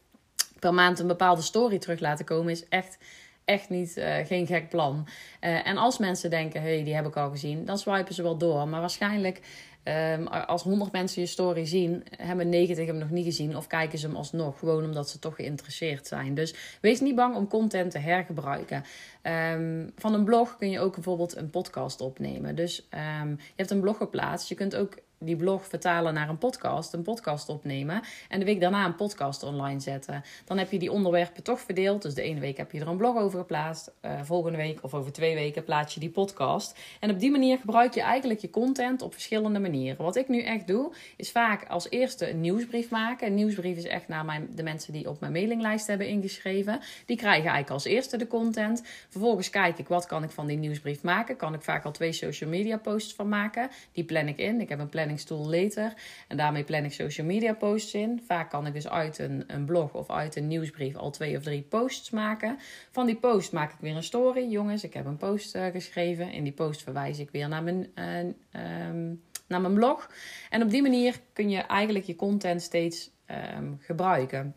per 0.58 0.75
maand 0.75 0.99
een 0.99 1.06
bepaalde 1.06 1.43
story 1.43 1.79
terug 1.79 2.00
laten 2.00 2.25
komen 2.25 2.52
is 2.52 2.69
echt 2.69 2.99
echt 3.44 3.69
niet, 3.69 3.96
uh, 3.96 4.14
geen 4.26 4.46
gek 4.46 4.69
plan. 4.69 5.08
En 5.41 5.76
als 5.76 5.99
mensen 5.99 6.31
denken, 6.31 6.62
hey, 6.62 6.84
die 6.84 6.94
heb 6.94 7.06
ik 7.06 7.17
al 7.17 7.31
gezien, 7.31 7.64
dan 7.64 7.79
swipen 7.79 8.14
ze 8.14 8.23
wel 8.23 8.37
door. 8.37 8.69
Maar 8.69 8.81
waarschijnlijk 8.81 9.41
Um, 9.88 10.26
als 10.26 10.62
100 10.62 10.93
mensen 10.93 11.23
je 11.23 11.29
story 11.29 11.67
zien, 11.67 12.05
hebben 12.17 12.49
90 12.49 12.87
hem 12.87 12.99
nog 12.99 13.11
niet 13.11 13.25
gezien 13.25 13.56
of 13.56 13.67
kijken 13.67 13.99
ze 13.99 14.06
hem 14.06 14.17
alsnog. 14.17 14.58
Gewoon 14.58 14.85
omdat 14.85 15.08
ze 15.08 15.19
toch 15.19 15.37
geïnteresseerd 15.37 16.06
zijn. 16.06 16.35
Dus 16.35 16.55
wees 16.81 17.00
niet 17.00 17.14
bang 17.14 17.37
om 17.37 17.49
content 17.49 17.90
te 17.90 17.99
hergebruiken. 17.99 18.85
Um, 19.23 19.93
van 19.96 20.14
een 20.14 20.25
blog 20.25 20.56
kun 20.56 20.70
je 20.70 20.81
ook 20.81 20.94
bijvoorbeeld 20.94 21.37
een 21.37 21.50
podcast 21.50 22.00
opnemen. 22.00 22.55
Dus 22.55 22.88
um, 23.23 23.31
je 23.31 23.52
hebt 23.56 23.70
een 23.70 23.81
blog 23.81 23.96
geplaatst. 23.96 24.49
Je 24.49 24.55
kunt 24.55 24.76
ook 24.76 24.99
die 25.19 25.37
blog 25.37 25.67
vertalen 25.67 26.15
naar 26.15 26.29
een 26.29 26.38
podcast, 26.38 26.93
een 26.93 27.03
podcast 27.03 27.49
opnemen 27.49 28.03
en 28.29 28.38
de 28.38 28.44
week 28.44 28.61
daarna 28.61 28.85
een 28.85 28.94
podcast 28.94 29.43
online 29.43 29.81
zetten. 29.81 30.23
Dan 30.44 30.59
heb 30.59 30.70
je 30.70 30.79
die 30.79 30.93
onderwerpen 30.93 31.43
toch 31.43 31.61
verdeeld. 31.61 32.03
Dus 32.03 32.15
de 32.15 32.23
ene 32.23 32.41
week 32.41 32.56
heb 32.56 32.73
je 32.73 32.81
er 32.81 32.88
een 32.88 32.97
blog 32.97 33.17
over 33.17 33.38
geplaatst, 33.38 33.93
uh, 34.03 34.23
volgende 34.23 34.59
week 34.59 34.79
of 34.82 34.94
over 34.94 35.12
twee 35.12 35.35
weken 35.35 35.65
plaats 35.65 35.94
je 35.94 36.00
die 36.00 36.11
podcast. 36.11 36.79
En 37.00 37.11
op 37.11 37.19
die 37.20 37.31
manier 37.31 37.59
gebruik 37.59 37.94
je 37.94 38.00
eigenlijk 38.00 38.41
je 38.41 38.50
content 38.50 39.03
op 39.03 39.12
verschillende 39.12 39.59
manieren. 39.59 40.05
Wat 40.05 40.17
ik 40.17 40.29
nu 40.29 40.43
echt 40.43 40.67
doe, 40.67 40.93
is 41.17 41.31
vaak 41.31 41.69
als 41.69 41.91
eerste 41.91 42.31
een 42.31 42.41
nieuwsbrief 42.41 42.91
maken. 42.91 43.26
Een 43.26 43.35
nieuwsbrief 43.35 43.76
is 43.76 43.87
echt 43.87 44.09
naar 44.09 44.25
mijn, 44.25 44.49
de 44.55 44.62
mensen 44.62 44.93
die 44.93 45.09
op 45.09 45.20
mijn 45.20 45.32
mailinglijst 45.32 45.87
hebben 45.87 46.09
ingeschreven. 46.09 46.81
Die 47.06 47.17
krijgen 47.17 47.50
eigenlijk 47.50 47.70
als 47.70 47.85
eerste 47.85 48.17
de 48.17 48.26
content. 48.26 48.82
Vervolgens 49.09 49.50
kijk 49.50 49.79
ik 49.79 49.88
wat 49.88 50.06
kan 50.06 50.23
ik 50.23 50.31
van 50.31 50.47
die 50.47 50.56
nieuwsbrief 50.56 51.03
maken. 51.03 51.37
Kan 51.37 51.55
ik 51.55 51.62
vaak 51.62 51.85
al 51.85 51.93
twee 51.93 52.12
social 52.12 52.50
media 52.50 52.76
posts 52.76 53.15
van 53.15 53.29
maken. 53.29 53.70
Die 53.93 54.05
plan 54.05 54.29
ik 54.29 54.38
in. 54.38 54.61
Ik 54.61 54.69
heb 54.69 54.79
een 54.79 54.88
planningstool 55.08 55.49
later. 55.49 55.94
En 56.28 56.37
daarmee 56.37 56.64
plan 56.64 56.84
ik 56.84 56.93
social 56.93 57.26
media 57.26 57.55
posts 57.55 57.94
in. 57.94 58.22
Vaak 58.26 58.50
kan 58.50 58.66
ik 58.66 58.72
dus 58.72 58.88
uit 58.88 59.19
een, 59.19 59.44
een 59.46 59.64
blog 59.64 59.94
of 59.94 60.10
uit 60.10 60.37
een 60.37 60.46
nieuwsbrief 60.46 60.96
al 60.96 61.10
twee 61.10 61.37
of 61.37 61.43
drie 61.43 61.62
posts 61.62 62.10
maken. 62.10 62.58
Van 62.90 63.06
die 63.06 63.16
post 63.16 63.52
maak 63.52 63.72
ik 63.72 63.78
weer 63.81 63.96
een 63.96 64.02
story. 64.02 64.50
Jongens, 64.50 64.84
ik 64.84 64.94
heb 64.94 65.06
een 65.06 65.16
post 65.16 65.56
uh, 65.56 65.66
geschreven. 65.66 66.32
In 66.32 66.44
die 66.44 66.52
post 66.52 66.82
verwijs 66.82 67.19
ik 67.19 67.31
weer 67.31 67.49
naar 67.49 67.62
mijn, 67.62 67.87
uh, 67.94 68.88
um, 68.88 69.22
naar 69.46 69.60
mijn 69.60 69.75
blog. 69.75 70.10
En 70.50 70.62
op 70.62 70.70
die 70.70 70.82
manier 70.82 71.20
kun 71.32 71.50
je 71.50 71.58
eigenlijk 71.58 72.05
je 72.05 72.16
content 72.16 72.62
steeds 72.62 73.10
um, 73.56 73.78
gebruiken 73.81 74.55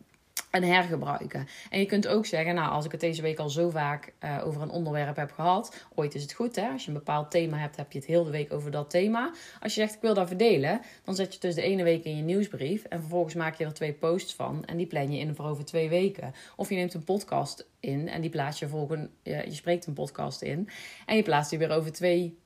en 0.52 0.62
hergebruiken. 0.62 1.46
En 1.70 1.78
je 1.78 1.86
kunt 1.86 2.06
ook 2.06 2.26
zeggen, 2.26 2.54
nou, 2.54 2.70
als 2.70 2.84
ik 2.84 2.90
het 2.90 3.00
deze 3.00 3.22
week 3.22 3.38
al 3.38 3.50
zo 3.50 3.70
vaak 3.70 4.12
uh, 4.24 4.46
over 4.46 4.62
een 4.62 4.70
onderwerp 4.70 5.16
heb 5.16 5.32
gehad, 5.32 5.86
ooit 5.94 6.14
is 6.14 6.22
het 6.22 6.32
goed, 6.32 6.56
hè? 6.56 6.68
Als 6.68 6.82
je 6.82 6.88
een 6.88 6.96
bepaald 6.96 7.30
thema 7.30 7.56
hebt, 7.56 7.76
heb 7.76 7.92
je 7.92 7.98
het 7.98 8.06
heel 8.06 8.24
de 8.24 8.30
week 8.30 8.52
over 8.52 8.70
dat 8.70 8.90
thema. 8.90 9.30
Als 9.60 9.74
je 9.74 9.80
zegt, 9.80 9.94
ik 9.94 10.00
wil 10.00 10.14
dat 10.14 10.28
verdelen, 10.28 10.80
dan 11.04 11.14
zet 11.14 11.26
je 11.26 11.32
het 11.32 11.42
dus 11.42 11.54
de 11.54 11.62
ene 11.62 11.82
week 11.82 12.04
in 12.04 12.16
je 12.16 12.22
nieuwsbrief 12.22 12.84
en 12.84 13.00
vervolgens 13.00 13.34
maak 13.34 13.54
je 13.54 13.64
er 13.64 13.72
twee 13.72 13.92
posts 13.92 14.34
van 14.34 14.64
en 14.64 14.76
die 14.76 14.86
plan 14.86 15.12
je 15.12 15.18
in 15.18 15.34
voor 15.34 15.46
over 15.46 15.64
twee 15.64 15.88
weken. 15.88 16.34
Of 16.56 16.68
je 16.68 16.74
neemt 16.74 16.94
een 16.94 17.04
podcast 17.04 17.66
in 17.80 18.08
en 18.08 18.20
die 18.20 18.30
plaats 18.30 18.58
je 18.58 18.68
volgende, 18.68 19.10
je, 19.22 19.42
je 19.44 19.54
spreekt 19.54 19.86
een 19.86 19.92
podcast 19.92 20.42
in 20.42 20.68
en 21.06 21.16
je 21.16 21.22
plaatst 21.22 21.50
die 21.50 21.58
weer 21.58 21.70
over 21.70 21.92
twee 21.92 22.40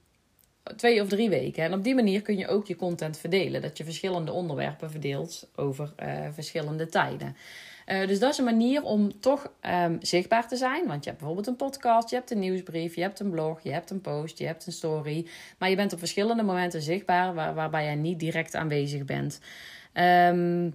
twee 0.76 1.02
of 1.02 1.08
drie 1.08 1.28
weken. 1.28 1.64
En 1.64 1.72
op 1.72 1.84
die 1.84 1.94
manier 1.94 2.22
kun 2.22 2.36
je 2.36 2.48
ook 2.48 2.66
je 2.66 2.76
content 2.76 3.18
verdelen. 3.18 3.62
Dat 3.62 3.78
je 3.78 3.84
verschillende 3.84 4.32
onderwerpen 4.32 4.90
verdeelt 4.90 5.48
over 5.56 5.92
uh, 6.02 6.26
verschillende 6.32 6.86
tijden. 6.86 7.36
Uh, 7.86 8.06
dus 8.06 8.18
dat 8.18 8.32
is 8.32 8.38
een 8.38 8.44
manier 8.44 8.82
om 8.82 9.20
toch 9.20 9.52
um, 9.84 9.98
zichtbaar 10.00 10.48
te 10.48 10.56
zijn. 10.56 10.86
Want 10.86 11.04
je 11.04 11.10
hebt 11.10 11.22
bijvoorbeeld 11.22 11.46
een 11.46 11.56
podcast, 11.56 12.10
je 12.10 12.16
hebt 12.16 12.30
een 12.30 12.38
nieuwsbrief, 12.38 12.94
je 12.94 13.00
hebt 13.00 13.20
een 13.20 13.30
blog, 13.30 13.60
je 13.60 13.72
hebt 13.72 13.90
een 13.90 14.00
post, 14.00 14.38
je 14.38 14.46
hebt 14.46 14.66
een 14.66 14.72
story. 14.72 15.26
Maar 15.58 15.70
je 15.70 15.76
bent 15.76 15.92
op 15.92 15.98
verschillende 15.98 16.42
momenten 16.42 16.82
zichtbaar 16.82 17.34
waar, 17.34 17.54
waarbij 17.54 17.90
je 17.90 17.96
niet 17.96 18.20
direct 18.20 18.54
aanwezig 18.54 19.04
bent. 19.04 19.40
Um, 19.94 20.74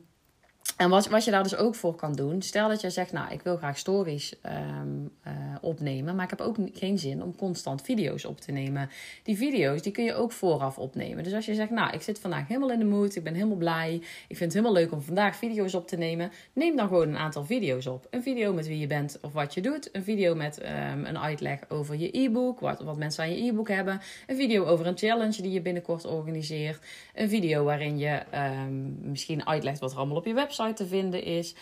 en 0.81 0.89
wat, 0.89 1.07
wat 1.07 1.25
je 1.25 1.31
daar 1.31 1.43
dus 1.43 1.55
ook 1.55 1.75
voor 1.75 1.95
kan 1.95 2.13
doen, 2.13 2.41
stel 2.41 2.69
dat 2.69 2.81
jij 2.81 2.89
zegt, 2.89 3.11
nou, 3.11 3.31
ik 3.31 3.41
wil 3.41 3.57
graag 3.57 3.77
stories 3.77 4.35
um, 4.45 5.11
uh, 5.27 5.33
opnemen, 5.61 6.15
maar 6.15 6.23
ik 6.23 6.29
heb 6.29 6.41
ook 6.41 6.55
geen 6.73 6.99
zin 6.99 7.23
om 7.23 7.35
constant 7.35 7.81
video's 7.81 8.25
op 8.25 8.41
te 8.41 8.51
nemen. 8.51 8.89
Die 9.23 9.37
video's, 9.37 9.81
die 9.81 9.91
kun 9.91 10.03
je 10.03 10.13
ook 10.13 10.31
vooraf 10.31 10.77
opnemen. 10.77 11.23
Dus 11.23 11.33
als 11.33 11.45
je 11.45 11.53
zegt, 11.53 11.69
nou, 11.69 11.93
ik 11.93 12.01
zit 12.01 12.19
vandaag 12.19 12.47
helemaal 12.47 12.71
in 12.71 12.79
de 12.79 12.85
mood, 12.85 13.15
ik 13.15 13.23
ben 13.23 13.33
helemaal 13.33 13.57
blij, 13.57 13.93
ik 14.27 14.37
vind 14.37 14.39
het 14.39 14.53
helemaal 14.53 14.73
leuk 14.73 14.91
om 14.91 15.01
vandaag 15.01 15.35
video's 15.35 15.73
op 15.73 15.87
te 15.87 15.97
nemen, 15.97 16.31
neem 16.53 16.75
dan 16.75 16.87
gewoon 16.87 17.07
een 17.07 17.17
aantal 17.17 17.45
video's 17.45 17.85
op. 17.85 18.07
Een 18.09 18.23
video 18.23 18.53
met 18.53 18.67
wie 18.67 18.79
je 18.79 18.87
bent 18.87 19.17
of 19.21 19.33
wat 19.33 19.53
je 19.53 19.61
doet, 19.61 19.89
een 19.91 20.03
video 20.03 20.35
met 20.35 20.61
um, 20.61 21.05
een 21.05 21.19
uitleg 21.19 21.59
over 21.69 21.95
je 21.95 22.17
e-book, 22.17 22.59
wat, 22.59 22.81
wat 22.81 22.97
mensen 22.97 23.23
aan 23.23 23.35
je 23.35 23.47
e-book 23.47 23.67
hebben, 23.67 24.01
een 24.27 24.35
video 24.35 24.65
over 24.65 24.87
een 24.87 24.97
challenge 24.97 25.41
die 25.41 25.51
je 25.51 25.61
binnenkort 25.61 26.05
organiseert, 26.05 26.79
een 27.13 27.29
video 27.29 27.63
waarin 27.63 27.97
je 27.97 28.21
um, 28.35 28.97
misschien 29.01 29.47
uitlegt 29.47 29.79
wat 29.79 29.91
er 29.91 29.97
allemaal 29.97 30.17
op 30.17 30.25
je 30.25 30.33
website 30.33 30.69
te 30.75 30.87
vinden 30.87 31.23
is. 31.23 31.55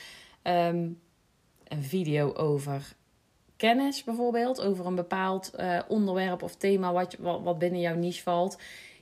Um, 0.43 0.99
een 1.67 1.83
video 1.83 2.33
over 2.33 2.95
kennis 3.55 4.03
bijvoorbeeld, 4.03 4.61
over 4.61 4.85
een 4.85 4.95
bepaald 4.95 5.51
uh, 5.59 5.79
onderwerp 5.87 6.43
of 6.43 6.55
thema 6.55 6.93
wat, 6.93 7.15
wat, 7.19 7.41
wat 7.41 7.59
binnen 7.59 7.79
jouw 7.79 7.95
niche 7.95 8.21
valt. 8.21 8.57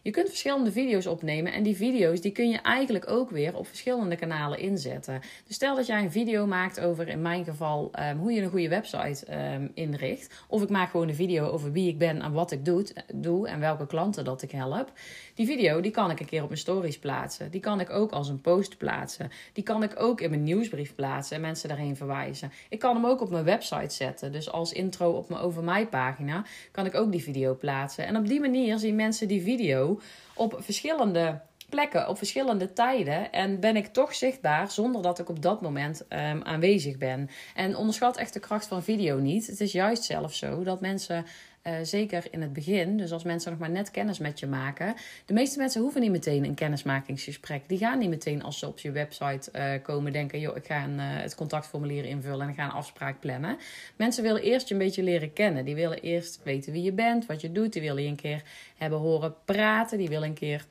Je 0.08 0.14
kunt 0.14 0.28
verschillende 0.28 0.72
video's 0.72 1.06
opnemen 1.06 1.54
en 1.54 1.64
die 1.64 1.76
video's 1.76 2.22
die 2.22 2.32
kun 2.32 2.50
je 2.50 2.58
eigenlijk 2.58 3.10
ook 3.10 3.30
weer 3.30 3.56
op 3.56 3.68
verschillende 3.68 4.16
kanalen 4.16 4.60
inzetten. 4.60 5.22
Dus 5.46 5.56
stel 5.56 5.76
dat 5.76 5.86
jij 5.86 6.04
een 6.04 6.12
video 6.12 6.46
maakt 6.46 6.80
over, 6.80 7.08
in 7.08 7.22
mijn 7.22 7.46
geval, 7.46 7.90
ehm, 7.92 8.18
hoe 8.18 8.32
je 8.32 8.42
een 8.42 8.50
goede 8.50 8.70
website 8.70 9.26
um, 9.54 9.72
inricht. 9.74 10.34
Of 10.48 10.62
ik 10.62 10.70
maak 10.70 10.90
gewoon 10.90 11.08
een 11.08 11.16
video 11.16 11.48
over 11.48 11.72
wie 11.72 11.90
ik 11.90 11.98
ben 11.98 12.22
en 12.22 12.32
wat 12.32 12.52
ik 12.52 12.66
doe, 12.66 12.86
doe 13.14 13.48
en 13.48 13.60
welke 13.60 13.88
klanten 13.88 14.26
dat 14.26 14.42
ik 14.42 14.52
help. 14.52 14.92
Die 15.36 15.46
video 15.46 15.82
die 15.82 15.92
kan 15.92 16.12
ik 16.12 16.20
een 16.20 16.26
keer 16.26 16.42
op 16.42 16.48
mijn 16.48 16.60
stories 16.60 17.00
plaatsen. 17.00 17.52
Die 17.52 17.62
kan 17.62 17.80
ik 17.80 17.90
ook 17.90 18.12
als 18.12 18.30
een 18.30 18.42
post 18.42 18.78
plaatsen. 18.78 19.32
Die 19.54 19.64
kan 19.64 19.84
ik 19.84 19.94
ook 19.98 20.22
in 20.22 20.30
mijn 20.30 20.44
nieuwsbrief 20.44 20.96
plaatsen 20.96 21.36
en 21.36 21.42
mensen 21.42 21.70
daarheen 21.70 21.96
verwijzen. 21.96 22.52
Ik 22.70 22.80
kan 22.80 22.96
hem 22.96 23.06
ook 23.06 23.22
op 23.22 23.30
mijn 23.30 23.44
website 23.44 23.96
zetten. 23.96 24.32
Dus 24.32 24.52
als 24.52 24.74
intro 24.74 25.12
op 25.12 25.30
mijn 25.30 25.42
over 25.42 25.64
mij 25.64 25.88
pagina 25.88 26.46
kan 26.72 26.86
ik 26.86 26.96
ook 26.96 27.12
die 27.12 27.24
video 27.24 27.56
plaatsen. 27.56 28.06
En 28.06 28.18
op 28.18 28.28
die 28.28 28.40
manier 28.40 28.80
zien 28.80 28.96
mensen 28.96 29.28
die 29.28 29.42
video 29.42 29.97
op 30.34 30.58
verschillende 30.60 31.42
plekken, 31.70 32.08
op 32.08 32.18
verschillende 32.18 32.74
tijden. 32.74 33.32
En 33.32 33.60
ben 33.60 33.76
ik 33.76 33.88
toch 33.88 34.16
zichtbaar 34.16 34.72
zonder 34.72 35.02
dat 35.02 35.20
ik 35.20 35.30
op 35.30 35.42
dat 35.42 35.62
moment 35.62 36.06
um, 36.10 36.44
aanwezig 36.44 36.98
ben. 36.98 37.30
En 37.56 37.76
onderschat 37.76 38.18
echt 38.18 38.34
de 38.34 38.40
kracht 38.40 38.68
van 38.68 38.84
video 38.84 39.18
niet. 39.18 39.48
Het 39.48 39.60
is 39.60 39.72
juist 39.72 40.04
zelfs 40.04 40.38
zo 40.38 40.64
dat 40.64 40.82
mensen 40.82 41.26
uh, 41.64 41.74
zeker 41.82 42.24
in 42.32 42.42
het 42.42 42.54
begin, 42.54 42.98
dus 42.98 43.12
als 43.12 43.24
mensen 43.24 43.52
nog 43.52 43.60
maar 43.60 43.70
net 43.70 43.92
kennis 43.92 44.20
met 44.20 44.40
je 44.40 44.48
maken. 44.48 44.96
De 45.26 45.34
meeste 45.34 45.58
mensen 45.58 45.82
hoeven 45.82 46.02
niet 46.02 46.12
meteen 46.12 46.46
een 46.46 46.54
kennismakingsgesprek. 46.54 47.64
Die 47.68 47.78
gaan 47.78 48.00
niet 48.00 48.10
meteen 48.10 48.44
als 48.44 48.60
ze 48.60 48.68
op 48.68 48.80
je 48.80 48.92
website 48.92 49.50
uh, 49.54 49.84
komen 49.84 50.12
denken: 50.12 50.40
joh, 50.40 50.56
ik 50.56 50.66
ga 50.66 50.84
een, 50.84 50.96
uh, 50.96 51.02
het 51.02 51.36
contactformulier 51.36 52.06
invullen 52.06 52.42
en 52.42 52.50
ik 52.50 52.56
ga 52.56 52.64
een 52.64 52.72
afspraak 52.72 53.20
plannen. 53.20 53.58
Mensen 53.96 54.24
willen 54.24 54.42
eerst 54.42 54.68
je 54.68 54.74
een 54.74 54.80
beetje 54.80 55.04
leren 55.04 55.34
kennen. 55.34 55.66
Die 55.66 55.76
willen 55.76 56.00
eerst 56.00 56.40
weten 56.44 56.72
wie 56.72 56.84
je 56.84 56.94
bent, 56.94 57.26
wat 57.26 57.42
je 57.42 57.52
doet. 57.52 57.74
Die 57.74 57.82
willen 57.82 58.04
je 58.04 58.10
een 58.10 58.16
keer 58.16 58.44
hebben 58.78 59.00
horen 59.00 59.36
praten. 59.46 59.98
Die 59.98 60.10
willen 60.10 60.28
een 60.28 60.34
keer 60.34 60.66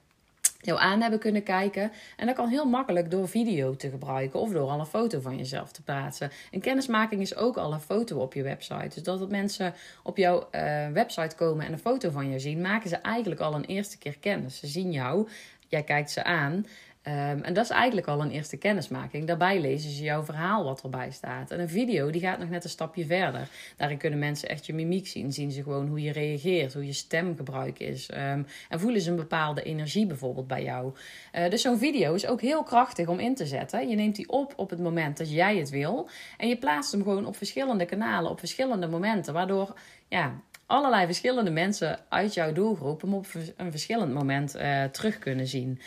jou 0.61 0.81
aan 0.81 1.01
hebben 1.01 1.19
kunnen 1.19 1.43
kijken. 1.43 1.93
En 2.17 2.27
dat 2.27 2.35
kan 2.35 2.49
heel 2.49 2.65
makkelijk 2.65 3.11
door 3.11 3.29
video 3.29 3.77
te 3.77 3.91
gebruiken 3.91 4.41
of 4.41 4.53
door 4.53 4.69
al 4.69 4.81
een 4.81 4.87
foto 4.87 5.21
van 5.21 5.37
jezelf 5.37 5.73
te 5.73 5.83
plaatsen. 5.83 6.31
Een 6.51 6.61
kennismaking 6.61 7.21
is 7.21 7.37
ook 7.37 7.57
al 7.57 7.73
een 7.73 7.81
foto 7.81 8.19
op 8.19 8.35
je 8.35 8.43
website. 8.43 8.91
Dus 8.95 9.03
dat 9.03 9.31
mensen 9.31 9.75
op 10.03 10.17
jouw 10.17 10.49
uh, 10.53 10.89
website 10.89 11.37
komen 11.37 11.67
en 11.67 11.73
een 11.73 11.79
foto 11.79 12.11
van 12.11 12.31
je 12.31 12.39
zien, 12.39 12.61
maken 12.61 12.89
ze 12.89 12.97
eigenlijk 12.97 13.41
al 13.41 13.55
een 13.55 13.65
eerste 13.65 13.99
keer 13.99 14.19
kennis. 14.19 14.59
Ze 14.59 14.67
zien 14.67 14.93
jou, 14.93 15.29
jij 15.69 15.83
kijkt 15.83 16.11
ze 16.11 16.25
aan. 16.25 16.67
Um, 17.09 17.43
en 17.43 17.55
dat 17.55 17.65
is 17.65 17.71
eigenlijk 17.71 18.07
al 18.07 18.21
een 18.21 18.31
eerste 18.31 18.57
kennismaking. 18.57 19.27
Daarbij 19.27 19.61
lezen 19.61 19.91
ze 19.91 20.03
jouw 20.03 20.25
verhaal 20.25 20.65
wat 20.65 20.83
erbij 20.83 21.11
staat. 21.11 21.51
En 21.51 21.61
een 21.61 21.69
video 21.69 22.11
die 22.11 22.21
gaat 22.21 22.39
nog 22.39 22.49
net 22.49 22.65
een 22.65 22.71
stapje 22.71 23.07
verder. 23.07 23.49
Daarin 23.77 23.99
kunnen 23.99 24.19
mensen 24.19 24.49
echt 24.49 24.67
je 24.67 24.75
mimiek 24.75 25.07
zien. 25.07 25.33
Zien 25.33 25.51
ze 25.51 25.63
gewoon 25.63 25.89
hoe 25.89 26.03
je 26.03 26.13
reageert, 26.13 26.75
hoe 26.75 26.87
je 26.87 26.93
stemgebruik 26.93 27.79
is. 27.79 28.11
Um, 28.11 28.47
en 28.69 28.81
voelen 28.81 29.01
ze 29.01 29.11
een 29.11 29.17
bepaalde 29.17 29.63
energie 29.63 30.07
bijvoorbeeld 30.07 30.47
bij 30.47 30.63
jou. 30.63 30.95
Uh, 31.35 31.51
dus 31.51 31.63
zo'n 31.63 31.79
video 31.79 32.15
is 32.15 32.27
ook 32.27 32.41
heel 32.41 32.63
krachtig 32.63 33.09
om 33.09 33.19
in 33.19 33.35
te 33.35 33.47
zetten. 33.47 33.89
Je 33.89 33.97
neemt 33.97 34.17
die 34.17 34.29
op 34.29 34.53
op 34.57 34.71
het 34.71 34.81
moment 34.81 35.17
dat 35.17 35.31
jij 35.31 35.57
het 35.57 35.71
wil. 35.71 36.09
En 36.37 36.49
je 36.49 36.57
plaatst 36.57 36.93
hem 36.93 37.03
gewoon 37.03 37.27
op 37.27 37.37
verschillende 37.37 37.85
kanalen, 37.85 38.31
op 38.31 38.39
verschillende 38.39 38.87
momenten. 38.89 39.35
Waardoor 39.35 39.79
ja, 40.09 40.41
allerlei 40.67 41.07
verschillende 41.07 41.51
mensen 41.51 41.99
uit 42.09 42.35
jouw 42.35 42.53
doelgroep 42.53 43.01
hem 43.01 43.15
op 43.15 43.27
een 43.57 43.71
verschillend 43.71 44.15
moment 44.15 44.57
uh, 44.57 44.85
terug 44.85 45.19
kunnen 45.19 45.47
zien. 45.47 45.81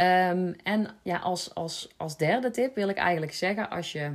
Um, 0.00 0.54
en 0.62 0.86
ja, 1.02 1.16
als, 1.16 1.54
als, 1.54 1.88
als 1.96 2.16
derde 2.16 2.50
tip 2.50 2.74
wil 2.74 2.88
ik 2.88 2.96
eigenlijk 2.96 3.32
zeggen, 3.32 3.70
als 3.70 3.92
je 3.92 4.10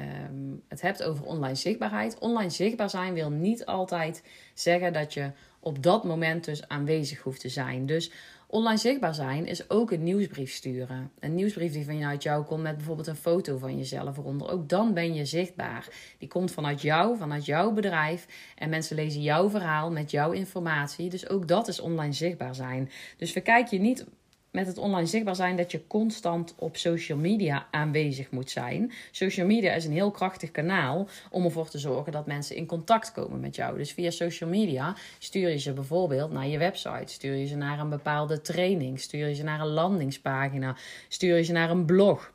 um, 0.00 0.62
het 0.68 0.80
hebt 0.80 1.02
over 1.02 1.24
online 1.24 1.54
zichtbaarheid. 1.54 2.18
Online 2.18 2.50
zichtbaar 2.50 2.90
zijn 2.90 3.14
wil 3.14 3.30
niet 3.30 3.66
altijd 3.66 4.24
zeggen 4.54 4.92
dat 4.92 5.14
je 5.14 5.30
op 5.60 5.82
dat 5.82 6.04
moment 6.04 6.44
dus 6.44 6.68
aanwezig 6.68 7.20
hoeft 7.20 7.40
te 7.40 7.48
zijn. 7.48 7.86
Dus 7.86 8.12
online 8.46 8.78
zichtbaar 8.78 9.14
zijn 9.14 9.46
is 9.46 9.70
ook 9.70 9.90
een 9.90 10.02
nieuwsbrief 10.02 10.52
sturen. 10.52 11.10
Een 11.20 11.34
nieuwsbrief 11.34 11.72
die 11.72 11.84
vanuit 11.84 12.22
jou 12.22 12.44
komt 12.44 12.62
met 12.62 12.76
bijvoorbeeld 12.76 13.06
een 13.06 13.16
foto 13.16 13.58
van 13.58 13.76
jezelf 13.76 14.16
eronder. 14.16 14.50
Ook 14.50 14.68
dan 14.68 14.94
ben 14.94 15.14
je 15.14 15.24
zichtbaar. 15.24 15.88
Die 16.18 16.28
komt 16.28 16.52
vanuit 16.52 16.82
jou, 16.82 17.16
vanuit 17.16 17.44
jouw 17.44 17.72
bedrijf. 17.72 18.26
En 18.56 18.70
mensen 18.70 18.96
lezen 18.96 19.22
jouw 19.22 19.50
verhaal 19.50 19.90
met 19.90 20.10
jouw 20.10 20.30
informatie. 20.30 21.10
Dus 21.10 21.28
ook 21.28 21.48
dat 21.48 21.68
is 21.68 21.80
online 21.80 22.12
zichtbaar 22.12 22.54
zijn. 22.54 22.90
Dus 23.16 23.32
verkijk 23.32 23.66
je 23.66 23.78
niet 23.78 24.06
met 24.52 24.66
het 24.66 24.78
online 24.78 25.06
zichtbaar 25.06 25.36
zijn 25.36 25.56
dat 25.56 25.70
je 25.70 25.86
constant 25.86 26.54
op 26.58 26.76
social 26.76 27.18
media 27.18 27.66
aanwezig 27.70 28.30
moet 28.30 28.50
zijn. 28.50 28.92
Social 29.10 29.46
media 29.46 29.72
is 29.72 29.84
een 29.84 29.92
heel 29.92 30.10
krachtig 30.10 30.50
kanaal 30.50 31.08
om 31.30 31.44
ervoor 31.44 31.68
te 31.68 31.78
zorgen 31.78 32.12
dat 32.12 32.26
mensen 32.26 32.56
in 32.56 32.66
contact 32.66 33.12
komen 33.12 33.40
met 33.40 33.56
jou. 33.56 33.78
Dus 33.78 33.92
via 33.92 34.10
social 34.10 34.50
media 34.50 34.96
stuur 35.18 35.48
je 35.48 35.58
ze 35.58 35.72
bijvoorbeeld 35.72 36.32
naar 36.32 36.46
je 36.46 36.58
website, 36.58 37.12
stuur 37.12 37.34
je 37.34 37.46
ze 37.46 37.56
naar 37.56 37.78
een 37.78 37.88
bepaalde 37.88 38.40
training, 38.40 39.00
stuur 39.00 39.28
je 39.28 39.34
ze 39.34 39.42
naar 39.42 39.60
een 39.60 39.72
landingspagina, 39.72 40.76
stuur 41.08 41.36
je 41.36 41.42
ze 41.42 41.52
naar 41.52 41.70
een 41.70 41.84
blog. 41.84 42.32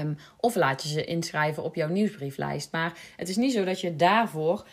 Um, 0.00 0.16
of 0.40 0.54
laat 0.54 0.82
je 0.82 0.88
ze 0.88 1.04
inschrijven 1.04 1.62
op 1.62 1.74
jouw 1.74 1.88
nieuwsbrieflijst. 1.88 2.72
Maar 2.72 2.98
het 3.16 3.28
is 3.28 3.36
niet 3.36 3.52
zo 3.52 3.64
dat 3.64 3.80
je 3.80 3.96
daarvoor 3.96 4.66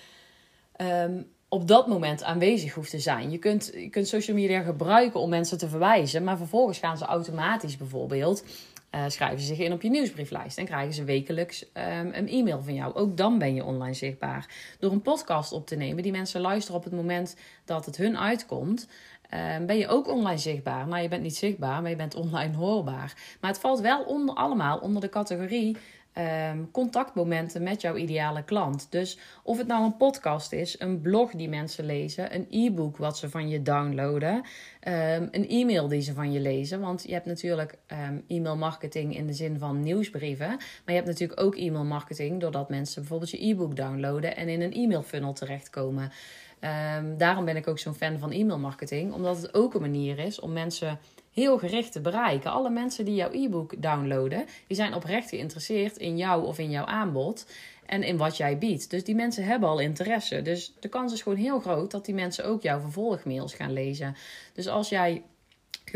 um, 0.82 1.28
op 1.50 1.68
dat 1.68 1.88
moment 1.88 2.24
aanwezig 2.24 2.74
hoeft 2.74 2.90
te 2.90 3.00
zijn. 3.00 3.32
Je 3.32 3.38
kunt, 3.38 3.72
je 3.74 3.90
kunt 3.90 4.08
social 4.08 4.36
media 4.36 4.62
gebruiken 4.62 5.20
om 5.20 5.30
mensen 5.30 5.58
te 5.58 5.70
verwijzen, 5.70 6.24
maar 6.24 6.38
vervolgens 6.38 6.80
gaan 6.80 6.98
ze 6.98 7.06
automatisch 7.06 7.78
bijvoorbeeld. 7.78 8.44
Uh, 8.96 9.04
schrijven 9.08 9.40
ze 9.40 9.46
zich 9.46 9.60
in 9.60 9.72
op 9.72 9.82
je 9.82 9.90
nieuwsbrieflijst 9.90 10.58
en 10.58 10.66
krijgen 10.66 10.94
ze 10.94 11.04
wekelijks 11.04 11.64
um, 11.64 12.12
een 12.14 12.28
e-mail 12.28 12.64
van 12.64 12.74
jou. 12.74 12.94
Ook 12.94 13.18
dan 13.18 13.38
ben 13.38 13.56
je 13.56 13.64
online 13.64 13.94
zichtbaar. 13.94 14.50
Door 14.80 14.92
een 14.92 15.02
podcast 15.02 15.52
op 15.52 15.68
te 15.68 15.76
nemen 15.76 16.04
die 16.04 16.12
mensen 16.12 16.42
luisteren 16.42 16.80
op 16.80 16.84
het 16.84 16.94
moment 16.94 17.36
dat 17.66 17.86
het 17.86 17.98
hun 17.98 18.18
uitkomt, 18.18 18.88
um, 19.58 19.66
ben 19.66 19.78
je 19.78 19.88
ook 19.88 20.08
online 20.08 20.38
zichtbaar. 20.38 20.88
Nou, 20.88 21.02
je 21.02 21.08
bent 21.08 21.24
niet 21.24 21.36
zichtbaar, 21.36 21.82
maar 21.82 21.90
je 21.90 21.96
bent 21.96 22.16
online 22.16 22.56
hoorbaar. 22.56 23.38
Maar 23.42 23.52
het 23.52 23.60
valt 23.60 23.80
wel 23.80 24.04
onder, 24.04 24.36
allemaal 24.36 24.78
onder 24.78 25.02
de 25.02 25.10
categorie 25.10 25.78
um, 26.18 26.72
contactmomenten 26.72 27.64
met 27.64 27.82
jouw 27.82 27.96
ideale 27.96 28.44
klant. 28.44 28.88
Dus 28.90 29.20
of 29.44 29.58
het 29.58 29.68
nou 29.68 29.84
een 29.84 29.98
podcast 29.98 30.52
is, 30.52 30.80
een 30.80 31.02
blog 31.02 31.32
die 31.32 31.50
mensen 31.50 31.86
lezen, 31.86 32.36
een 32.36 32.48
e-book 32.50 32.98
wat 32.98 33.18
ze 33.18 33.30
van 33.30 33.50
je 33.50 33.62
downloaden, 33.62 34.34
um, 34.34 34.44
een 35.32 35.48
e-mail 35.48 35.88
die 35.88 36.02
ze 36.02 36.14
van 36.14 36.32
je 36.32 36.40
lezen. 36.40 36.80
Want 36.80 37.04
je 37.04 37.14
hebt 37.14 37.26
natuurlijk 37.26 37.78
um, 37.88 38.24
e-mail 38.28 38.58
marketing 38.58 39.16
in 39.18 39.28
de 39.28 39.34
zin 39.34 39.60
van 39.60 39.80
nieuwsbrieven, 39.80 40.48
maar 40.48 40.84
je 40.86 40.94
hebt 40.94 41.08
natuurlijk 41.08 41.42
ook 41.42 41.56
e-mail 41.56 41.86
marketing 41.86 42.42
doordat 42.42 42.70
mensen 42.70 43.02
bijvoorbeeld 43.02 43.32
je 43.32 43.48
e-book 43.48 43.76
downloaden 43.76 44.36
en 44.36 44.48
in 44.48 44.62
een 44.62 44.74
e-mail 44.74 45.04
funnel 45.04 45.34
terechtkomen. 45.34 46.12
Daarom 47.18 47.46
ben 47.46 47.56
ik 47.56 47.68
ook 47.68 47.80
zo'n 47.80 47.94
fan 47.94 48.20
van 48.20 48.32
e-mail 48.32 48.60
marketing, 48.60 49.14
omdat 49.14 49.42
het 49.42 49.54
ook 49.54 49.74
een 49.74 49.82
manier 49.82 50.20
is 50.20 50.40
om 50.40 50.54
mensen 50.54 51.00
heel 51.36 51.58
gericht 51.58 51.92
te 51.92 52.02
bereiken. 52.02 52.52
Alle 52.52 52.70
mensen 52.70 53.06
die 53.06 53.16
jouw 53.16 53.32
e-book 53.32 53.82
downloaden, 53.82 54.46
die 54.68 54.76
zijn 54.78 54.94
oprecht 54.94 55.30
geïnteresseerd 55.30 55.98
in 55.98 56.18
jou 56.18 56.46
of 56.46 56.60
in 56.60 56.70
jouw 56.70 56.86
aanbod 56.86 57.46
en 57.86 58.04
in 58.04 58.18
wat 58.18 58.38
jij 58.38 58.58
biedt. 58.58 58.90
Dus 58.90 59.04
die 59.04 59.16
mensen 59.16 59.44
hebben 59.44 59.70
al 59.70 59.80
interesse. 59.80 60.42
Dus 60.42 60.74
de 60.80 60.88
kans 60.88 61.14
is 61.14 61.22
gewoon 61.22 61.38
heel 61.38 61.60
groot 61.60 61.92
dat 61.92 62.06
die 62.06 62.16
mensen 62.16 62.46
ook 62.46 62.62
jouw 62.62 62.80
vervolgmails 62.80 63.54
gaan 63.54 63.74
lezen. 63.74 64.16
Dus 64.54 64.68
als 64.68 64.90
jij 64.90 65.24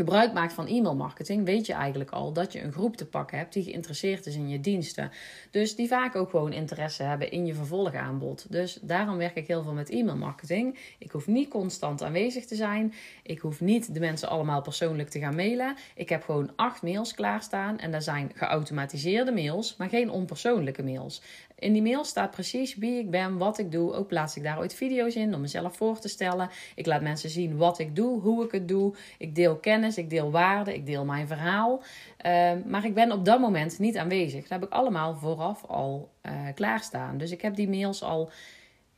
gebruik 0.00 0.32
maakt 0.32 0.52
van 0.52 0.66
e-mail 0.66 0.96
marketing, 0.96 1.44
weet 1.44 1.66
je 1.66 1.72
eigenlijk 1.72 2.10
al 2.10 2.32
dat 2.32 2.52
je 2.52 2.62
een 2.62 2.72
groep 2.72 2.96
te 2.96 3.06
pakken 3.06 3.38
hebt 3.38 3.52
die 3.52 3.62
geïnteresseerd 3.62 4.26
is 4.26 4.34
in 4.34 4.48
je 4.48 4.60
diensten. 4.60 5.10
Dus 5.50 5.76
die 5.76 5.88
vaak 5.88 6.16
ook 6.16 6.30
gewoon 6.30 6.52
interesse 6.52 7.02
hebben 7.02 7.30
in 7.30 7.46
je 7.46 7.54
vervolgaanbod. 7.54 8.46
Dus 8.48 8.78
daarom 8.82 9.16
werk 9.16 9.36
ik 9.36 9.46
heel 9.46 9.62
veel 9.62 9.72
met 9.72 9.90
e-mail 9.90 10.16
marketing. 10.16 10.78
Ik 10.98 11.10
hoef 11.10 11.26
niet 11.26 11.48
constant 11.48 12.02
aanwezig 12.02 12.46
te 12.46 12.54
zijn. 12.54 12.94
Ik 13.22 13.38
hoef 13.38 13.60
niet 13.60 13.94
de 13.94 14.00
mensen 14.00 14.28
allemaal 14.28 14.62
persoonlijk 14.62 15.08
te 15.08 15.18
gaan 15.18 15.34
mailen. 15.34 15.76
Ik 15.94 16.08
heb 16.08 16.22
gewoon 16.24 16.50
acht 16.56 16.82
mails 16.82 17.14
klaarstaan 17.14 17.78
en 17.78 17.90
daar 17.90 18.02
zijn 18.02 18.30
geautomatiseerde 18.34 19.32
mails, 19.32 19.76
maar 19.76 19.88
geen 19.88 20.10
onpersoonlijke 20.10 20.82
mails. 20.82 21.22
In 21.60 21.72
die 21.72 21.82
mail 21.82 22.04
staat 22.04 22.30
precies 22.30 22.76
wie 22.76 22.98
ik 22.98 23.10
ben, 23.10 23.38
wat 23.38 23.58
ik 23.58 23.72
doe. 23.72 23.92
Ook 23.92 24.08
plaats 24.08 24.36
ik 24.36 24.42
daar 24.42 24.58
ooit 24.58 24.74
video's 24.74 25.14
in 25.14 25.34
om 25.34 25.40
mezelf 25.40 25.76
voor 25.76 25.98
te 25.98 26.08
stellen. 26.08 26.50
Ik 26.74 26.86
laat 26.86 27.02
mensen 27.02 27.30
zien 27.30 27.56
wat 27.56 27.78
ik 27.78 27.96
doe, 27.96 28.20
hoe 28.20 28.44
ik 28.44 28.52
het 28.52 28.68
doe. 28.68 28.94
Ik 29.18 29.34
deel 29.34 29.56
kennis, 29.56 29.89
ik 29.96 30.10
deel 30.10 30.30
waarde, 30.30 30.74
ik 30.74 30.86
deel 30.86 31.04
mijn 31.04 31.26
verhaal. 31.26 31.82
Uh, 32.26 32.52
maar 32.66 32.84
ik 32.84 32.94
ben 32.94 33.12
op 33.12 33.24
dat 33.24 33.40
moment 33.40 33.78
niet 33.78 33.96
aanwezig. 33.96 34.40
Dat 34.40 34.60
heb 34.60 34.64
ik 34.64 34.72
allemaal 34.72 35.14
vooraf 35.14 35.64
al 35.64 36.10
uh, 36.22 36.32
klaarstaan. 36.54 37.18
Dus 37.18 37.30
ik 37.30 37.42
heb 37.42 37.54
die 37.54 37.68
mails 37.68 38.02
al 38.02 38.30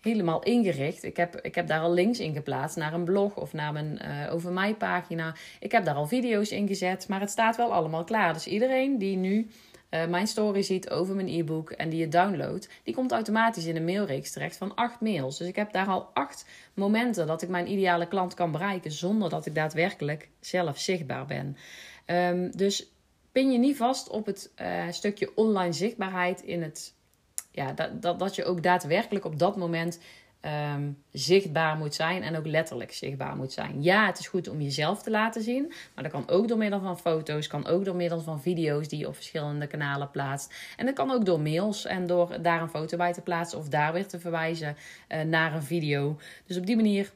helemaal 0.01 0.43
ingericht. 0.43 1.03
Ik 1.03 1.17
heb, 1.17 1.41
ik 1.41 1.55
heb 1.55 1.67
daar 1.67 1.81
al 1.81 1.93
links 1.93 2.21
in 2.21 2.35
geplaatst 2.35 2.77
naar 2.77 2.93
een 2.93 3.05
blog 3.05 3.37
of 3.37 3.53
naar 3.53 3.73
mijn 3.73 3.99
uh, 4.05 4.35
over 4.35 4.53
mij 4.53 4.75
pagina. 4.75 5.35
Ik 5.61 5.73
heb 5.73 5.85
daar 5.85 5.95
al 5.95 6.07
video's 6.07 6.51
in 6.51 6.67
gezet, 6.67 7.09
maar 7.09 7.21
het 7.21 7.31
staat 7.31 7.57
wel 7.57 7.73
allemaal 7.73 8.05
klaar. 8.05 8.33
Dus 8.33 8.47
iedereen 8.47 8.99
die 8.99 9.17
nu 9.17 9.49
uh, 9.95 10.07
mijn 10.07 10.27
story 10.27 10.63
ziet 10.63 10.91
over 10.91 11.15
mijn 11.15 11.29
e-book 11.29 11.71
en 11.71 11.89
die 11.89 12.01
je 12.01 12.09
downloadt, 12.09 12.69
die 12.83 12.95
komt 12.95 13.13
automatisch 13.13 13.67
in 13.67 13.77
een 13.77 13.85
mailreeks 13.85 14.33
terecht 14.33 14.57
van 14.57 14.75
acht 14.75 15.01
mails. 15.01 15.39
Dus 15.39 15.49
ik 15.49 15.57
heb 15.57 15.73
daar 15.73 15.87
al 15.87 16.11
acht 16.15 16.47
momenten 16.75 17.27
dat 17.27 17.43
ik 17.43 17.49
mijn 17.49 17.71
ideale 17.71 18.09
klant 18.09 18.35
kan 18.35 18.53
bereiken 18.53 18.93
zonder 18.93 19.31
dat 19.31 19.47
ik 19.47 19.55
daadwerkelijk 19.55 20.29
zelf 20.41 20.79
zichtbaar 20.79 21.27
ben. 21.27 21.57
Um, 22.07 22.57
dus 22.57 22.93
pin 23.33 23.53
je 23.53 23.59
niet 23.59 23.77
vast 23.77 24.09
op 24.09 24.27
het 24.27 24.51
uh, 24.61 24.85
stukje 24.91 25.37
online 25.37 25.73
zichtbaarheid 25.73 26.43
in 26.43 26.63
het. 26.63 26.95
Ja, 27.51 27.73
dat, 27.73 28.03
dat, 28.03 28.19
dat 28.19 28.35
je 28.35 28.45
ook 28.45 28.63
daadwerkelijk 28.63 29.25
op 29.25 29.39
dat 29.39 29.57
moment 29.57 29.99
ehm, 30.43 30.91
zichtbaar 31.13 31.77
moet 31.77 31.95
zijn 31.95 32.23
en 32.23 32.37
ook 32.37 32.47
letterlijk 32.47 32.93
zichtbaar 32.93 33.37
moet 33.37 33.53
zijn. 33.53 33.83
Ja, 33.83 34.07
het 34.07 34.19
is 34.19 34.29
goed 34.29 34.49
om 34.49 34.61
jezelf 34.61 35.03
te 35.03 35.11
laten 35.11 35.43
zien, 35.43 35.73
maar 35.95 36.05
dat 36.05 36.13
kan 36.13 36.29
ook 36.29 36.49
door 36.49 36.59
middel 36.59 36.81
van 36.81 36.99
foto's, 36.99 37.47
kan 37.47 37.67
ook 37.67 37.85
door 37.85 37.97
middel 37.97 38.21
van 38.21 38.41
video's 38.41 38.89
die 38.89 38.99
je 38.99 39.09
op 39.09 39.15
verschillende 39.15 39.67
kanalen 39.67 40.11
plaatst. 40.11 40.55
En 40.77 40.87
dat 40.87 40.95
kan 40.95 41.11
ook 41.11 41.25
door 41.25 41.41
mails 41.41 41.85
en 41.85 42.07
door 42.07 42.43
daar 42.43 42.63
een 42.63 42.69
foto 42.69 42.97
bij 42.97 43.13
te 43.13 43.21
plaatsen 43.21 43.59
of 43.59 43.69
daar 43.69 43.93
weer 43.93 44.07
te 44.07 44.21
verwijzen 44.21 44.77
uh, 45.09 45.21
naar 45.21 45.55
een 45.55 45.63
video. 45.63 46.19
Dus 46.47 46.57
op 46.57 46.67
die 46.67 46.77
manier 46.77 47.13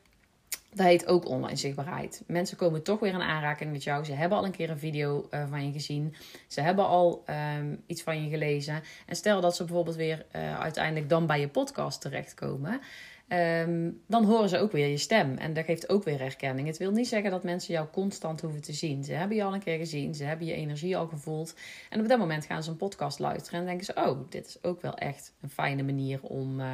dat 0.77 0.87
heet 0.87 1.07
ook 1.07 1.29
online 1.29 1.57
zichtbaarheid. 1.57 2.23
Mensen 2.27 2.57
komen 2.57 2.83
toch 2.83 3.01
weer 3.01 3.13
in 3.13 3.23
aanraking 3.23 3.73
met 3.73 3.85
jou. 3.85 4.05
Ze 4.05 4.13
hebben 4.13 4.39
al 4.39 4.45
een 4.45 4.51
keer 4.51 4.71
een 4.71 4.79
video 4.79 5.29
uh, 5.31 5.45
van 5.49 5.67
je 5.67 5.73
gezien. 5.73 6.15
Ze 6.47 6.61
hebben 6.61 6.87
al 6.87 7.25
um, 7.59 7.83
iets 7.87 8.03
van 8.03 8.23
je 8.23 8.31
gelezen. 8.31 8.83
En 9.07 9.17
stel 9.17 9.41
dat 9.41 9.57
ze 9.57 9.65
bijvoorbeeld 9.65 9.97
weer 9.97 10.27
uh, 10.37 10.61
uiteindelijk 10.61 11.09
dan 11.09 11.27
bij 11.27 11.41
je 11.41 11.49
podcast 11.49 12.01
terechtkomen. 12.01 12.81
Um, 13.29 14.03
dan 14.07 14.25
horen 14.25 14.49
ze 14.49 14.59
ook 14.59 14.73
weer 14.73 14.87
je 14.87 14.97
stem. 14.97 15.37
En 15.37 15.53
dat 15.53 15.65
geeft 15.65 15.89
ook 15.89 16.05
weer 16.05 16.19
herkenning. 16.19 16.67
Het 16.67 16.77
wil 16.77 16.91
niet 16.91 17.09
zeggen 17.09 17.31
dat 17.31 17.43
mensen 17.43 17.75
jou 17.75 17.87
constant 17.93 18.41
hoeven 18.41 18.63
te 18.63 18.73
zien. 18.73 19.05
Ze 19.05 19.13
hebben 19.13 19.37
je 19.37 19.43
al 19.43 19.55
een 19.55 19.63
keer 19.63 19.79
gezien. 19.79 20.15
Ze 20.15 20.25
hebben 20.25 20.47
je 20.47 20.53
energie 20.53 20.97
al 20.97 21.07
gevoeld. 21.07 21.55
En 21.91 22.01
op 22.01 22.09
dat 22.09 22.19
moment 22.19 22.47
gaan 22.47 22.63
ze 22.63 22.71
een 22.71 22.77
podcast 22.77 23.19
luisteren. 23.19 23.61
En 23.61 23.67
denken 23.67 23.85
ze: 23.85 23.95
Oh, 23.95 24.31
dit 24.31 24.47
is 24.47 24.63
ook 24.63 24.81
wel 24.81 24.95
echt 24.95 25.35
een 25.41 25.51
fijne 25.51 25.83
manier 25.83 26.23
om, 26.23 26.61
uh, 26.61 26.67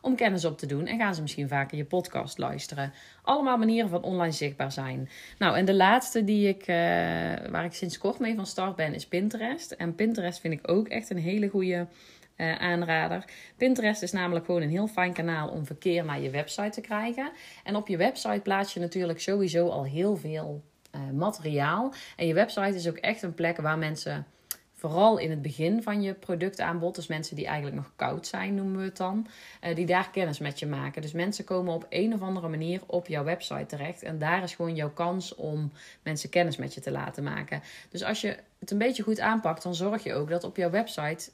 om 0.00 0.16
kennis 0.16 0.44
op 0.44 0.58
te 0.58 0.66
doen. 0.66 0.86
En 0.86 0.98
gaan 0.98 1.14
ze 1.14 1.22
misschien 1.22 1.48
vaker 1.48 1.76
je 1.76 1.84
podcast 1.84 2.38
luisteren. 2.38 2.92
Allemaal 3.22 3.58
manieren 3.58 3.90
van 3.90 4.02
online 4.02 4.32
zichtbaar 4.32 4.72
zijn. 4.72 5.08
Nou, 5.38 5.56
en 5.56 5.64
de 5.64 5.74
laatste 5.74 6.24
die 6.24 6.48
ik, 6.48 6.60
uh, 6.60 6.74
waar 7.50 7.64
ik 7.64 7.72
sinds 7.72 7.98
kort 7.98 8.18
mee 8.18 8.34
van 8.34 8.46
start 8.46 8.76
ben, 8.76 8.94
is 8.94 9.06
Pinterest. 9.06 9.70
En 9.70 9.94
Pinterest 9.94 10.40
vind 10.40 10.54
ik 10.54 10.70
ook 10.70 10.88
echt 10.88 11.10
een 11.10 11.18
hele 11.18 11.48
goede 11.48 11.86
uh, 12.40 12.54
aanrader. 12.54 13.24
Pinterest 13.56 14.02
is 14.02 14.12
namelijk 14.12 14.44
gewoon 14.44 14.62
een 14.62 14.70
heel 14.70 14.86
fijn 14.86 15.12
kanaal 15.12 15.48
om 15.48 15.66
verkeer 15.66 16.04
naar 16.04 16.20
je 16.20 16.30
website 16.30 16.70
te 16.70 16.80
krijgen. 16.80 17.30
En 17.64 17.76
op 17.76 17.88
je 17.88 17.96
website 17.96 18.40
plaats 18.40 18.74
je 18.74 18.80
natuurlijk 18.80 19.20
sowieso 19.20 19.68
al 19.68 19.84
heel 19.84 20.16
veel 20.16 20.62
uh, 20.94 21.00
materiaal. 21.10 21.92
En 22.16 22.26
je 22.26 22.34
website 22.34 22.74
is 22.74 22.88
ook 22.88 22.96
echt 22.96 23.22
een 23.22 23.34
plek 23.34 23.56
waar 23.56 23.78
mensen 23.78 24.26
vooral 24.80 25.18
in 25.18 25.30
het 25.30 25.42
begin 25.42 25.82
van 25.82 26.02
je 26.02 26.14
productaanbod, 26.14 26.94
dus 26.94 27.06
mensen 27.06 27.36
die 27.36 27.46
eigenlijk 27.46 27.76
nog 27.76 27.92
koud 27.96 28.26
zijn, 28.26 28.54
noemen 28.54 28.78
we 28.78 28.84
het 28.84 28.96
dan, 28.96 29.26
uh, 29.64 29.74
die 29.74 29.86
daar 29.86 30.10
kennis 30.10 30.38
met 30.38 30.58
je 30.58 30.66
maken. 30.66 31.02
Dus 31.02 31.12
mensen 31.12 31.44
komen 31.44 31.74
op 31.74 31.86
een 31.88 32.14
of 32.14 32.20
andere 32.20 32.48
manier 32.48 32.80
op 32.86 33.06
jouw 33.06 33.24
website 33.24 33.66
terecht 33.66 34.02
en 34.02 34.18
daar 34.18 34.42
is 34.42 34.54
gewoon 34.54 34.74
jouw 34.74 34.90
kans 34.90 35.34
om 35.34 35.72
mensen 36.02 36.28
kennis 36.30 36.56
met 36.56 36.74
je 36.74 36.80
te 36.80 36.90
laten 36.90 37.22
maken. 37.22 37.62
Dus 37.90 38.04
als 38.04 38.20
je 38.20 38.36
het 38.58 38.70
een 38.70 38.78
beetje 38.78 39.02
goed 39.02 39.20
aanpakt, 39.20 39.62
dan 39.62 39.74
zorg 39.74 40.04
je 40.04 40.14
ook 40.14 40.28
dat 40.28 40.44
op 40.44 40.56
jouw 40.56 40.70
website 40.70 41.30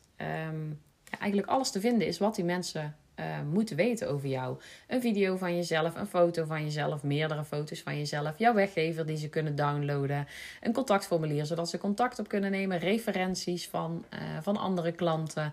um, 0.48 0.80
eigenlijk 1.10 1.50
alles 1.50 1.70
te 1.70 1.80
vinden 1.80 2.06
is 2.06 2.18
wat 2.18 2.34
die 2.34 2.44
mensen 2.44 2.96
uh, 3.20 3.24
moeten 3.52 3.76
weten 3.76 4.08
over 4.08 4.28
jou. 4.28 4.60
Een 4.86 5.00
video 5.00 5.36
van 5.36 5.56
jezelf, 5.56 5.94
een 5.94 6.06
foto 6.06 6.44
van 6.44 6.62
jezelf, 6.62 7.02
meerdere 7.02 7.44
foto's 7.44 7.82
van 7.82 7.98
jezelf, 7.98 8.38
jouw 8.38 8.54
weggever 8.54 9.06
die 9.06 9.16
ze 9.16 9.28
kunnen 9.28 9.56
downloaden, 9.56 10.26
een 10.60 10.72
contactformulier 10.72 11.46
zodat 11.46 11.70
ze 11.70 11.78
contact 11.78 12.18
op 12.18 12.28
kunnen 12.28 12.50
nemen, 12.50 12.78
referenties 12.78 13.68
van, 13.68 14.04
uh, 14.14 14.20
van 14.40 14.56
andere 14.56 14.92
klanten. 14.92 15.52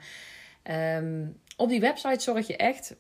Um, 0.98 1.40
op 1.58 1.70
die 1.70 1.80
website 1.80 2.24
zorg 2.24 2.48
je 2.48 2.58
echt 2.58 2.96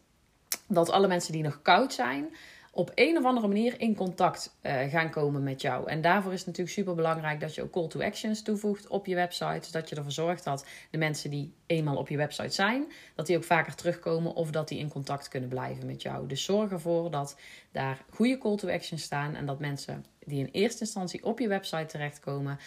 dat 0.67 0.89
alle 0.89 1.07
mensen 1.07 1.31
die 1.31 1.43
nog 1.43 1.62
koud 1.62 1.93
zijn, 1.93 2.36
op 2.75 2.92
een 2.96 3.18
of 3.18 3.24
andere 3.24 3.48
manier 3.48 3.80
in 3.80 3.96
contact 3.96 4.56
uh, 4.62 4.82
gaan 4.82 5.10
komen 5.10 5.44
met 5.44 5.62
jou. 5.62 5.89
En 5.89 6.01
daarvoor 6.01 6.32
is 6.32 6.38
het 6.38 6.48
natuurlijk 6.48 6.75
super 6.75 6.96
belangrijk 6.96 7.39
dat 7.39 7.56
je 7.56 7.62
ook 7.62 7.72
call 7.72 7.88
to 7.88 8.01
actions 8.01 8.42
toevoegt 8.42 8.88
op 8.88 9.06
je 9.06 9.15
website. 9.15 9.65
Zodat 9.65 9.89
je 9.89 9.96
ervoor 9.96 10.12
zorgt 10.12 10.44
dat 10.44 10.65
de 10.92 10.98
mensen 10.98 11.30
die 11.30 11.53
eenmaal 11.65 11.96
op 11.96 12.10
je 12.10 12.18
website 12.18 12.53
zijn, 12.53 12.92
dat 13.15 13.25
die 13.25 13.38
ook 13.38 13.44
vaker 13.44 13.75
terugkomen 13.75 14.34
of 14.34 14.51
dat 14.51 14.68
die 14.68 14.80
in 14.80 14.89
contact 14.89 15.27
kunnen 15.27 15.50
blijven 15.50 15.86
met 15.86 16.01
jou. 16.01 16.27
Dus 16.27 16.44
zorg 16.44 16.72
ervoor 16.72 17.12
dat 17.12 17.38
daar 17.72 18.03
goede 18.10 18.38
call 18.38 18.56
to 18.56 18.70
actions 18.70 19.03
staan 19.03 19.36
en 19.36 19.46
dat 19.46 19.60
mensen 19.60 20.06
die 20.25 20.39
in 20.39 20.50
eerste 20.51 20.80
instantie 20.80 21.24
op 21.24 21.39
je 21.39 21.48
website 21.48 21.86
terechtkomen 21.86 22.60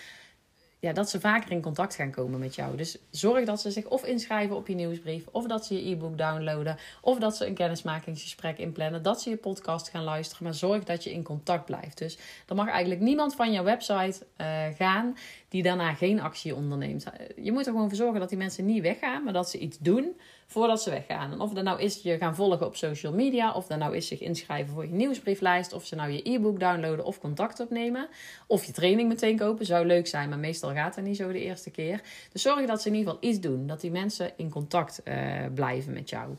ja, 0.86 0.92
dat 0.92 1.10
ze 1.10 1.20
vaker 1.20 1.50
in 1.50 1.62
contact 1.62 1.94
gaan 1.94 2.10
komen 2.10 2.40
met 2.40 2.54
jou. 2.54 2.76
Dus 2.76 2.98
zorg 3.10 3.44
dat 3.44 3.60
ze 3.60 3.70
zich 3.70 3.86
of 3.86 4.04
inschrijven 4.04 4.56
op 4.56 4.68
je 4.68 4.74
nieuwsbrief, 4.74 5.26
of 5.32 5.46
dat 5.46 5.66
ze 5.66 5.74
je 5.74 5.90
e-book 5.90 6.18
downloaden, 6.18 6.76
of 7.00 7.18
dat 7.18 7.36
ze 7.36 7.46
een 7.46 7.54
kennismakingsgesprek 7.54 8.58
inplannen, 8.58 9.02
dat 9.02 9.22
ze 9.22 9.30
je 9.30 9.36
podcast 9.36 9.88
gaan 9.88 10.04
luisteren. 10.04 10.44
Maar 10.44 10.54
zorg 10.54 10.84
dat 10.84 11.04
je 11.04 11.12
in 11.12 11.22
contact 11.22 11.64
blijft. 11.64 11.98
Dus 11.98 12.18
er 12.48 12.54
mag 12.54 12.68
eigenlijk 12.68 13.00
niemand 13.00 13.34
van 13.34 13.52
jouw 13.52 13.64
website 13.64 14.26
uh, 14.40 14.46
gaan 14.76 15.16
die 15.48 15.62
daarna 15.62 15.94
geen 15.94 16.20
actie 16.20 16.54
onderneemt. 16.54 17.04
Je 17.36 17.52
moet 17.52 17.66
er 17.66 17.72
gewoon 17.72 17.88
voor 17.88 17.96
zorgen 17.96 18.20
dat 18.20 18.28
die 18.28 18.38
mensen 18.38 18.64
niet 18.64 18.82
weggaan, 18.82 19.24
maar 19.24 19.32
dat 19.32 19.50
ze 19.50 19.58
iets 19.58 19.78
doen 19.78 20.16
voordat 20.46 20.82
ze 20.82 20.90
weggaan. 20.90 21.32
En 21.32 21.40
of 21.40 21.52
dat 21.52 21.64
nou 21.64 21.80
is 21.80 22.02
je 22.02 22.16
gaan 22.16 22.34
volgen 22.34 22.66
op 22.66 22.76
social 22.76 23.12
media, 23.12 23.52
of 23.52 23.66
dat 23.66 23.78
nou 23.78 23.96
is 23.96 24.06
zich 24.06 24.20
inschrijven 24.20 24.74
voor 24.74 24.84
je 24.84 24.92
nieuwsbrieflijst, 24.92 25.72
of 25.72 25.84
ze 25.84 25.94
nou 25.94 26.10
je 26.10 26.30
e-book 26.30 26.60
downloaden 26.60 27.04
of 27.04 27.20
contact 27.20 27.60
opnemen, 27.60 28.08
of 28.46 28.64
je 28.64 28.72
training 28.72 29.08
meteen 29.08 29.36
kopen, 29.36 29.66
zou 29.66 29.86
leuk 29.86 30.06
zijn, 30.06 30.28
maar 30.28 30.38
meestal 30.38 30.72
gaat 30.76 30.94
dat 30.94 31.04
niet 31.04 31.16
zo 31.16 31.32
de 31.32 31.40
eerste 31.40 31.70
keer. 31.70 32.00
Dus 32.32 32.42
zorg 32.42 32.66
dat 32.66 32.82
ze 32.82 32.88
in 32.88 32.94
ieder 32.94 33.12
geval 33.12 33.28
iets 33.28 33.40
doen, 33.40 33.66
dat 33.66 33.80
die 33.80 33.90
mensen 33.90 34.30
in 34.36 34.50
contact 34.50 35.00
uh, 35.04 35.14
blijven 35.54 35.92
met 35.92 36.10
jou. 36.10 36.36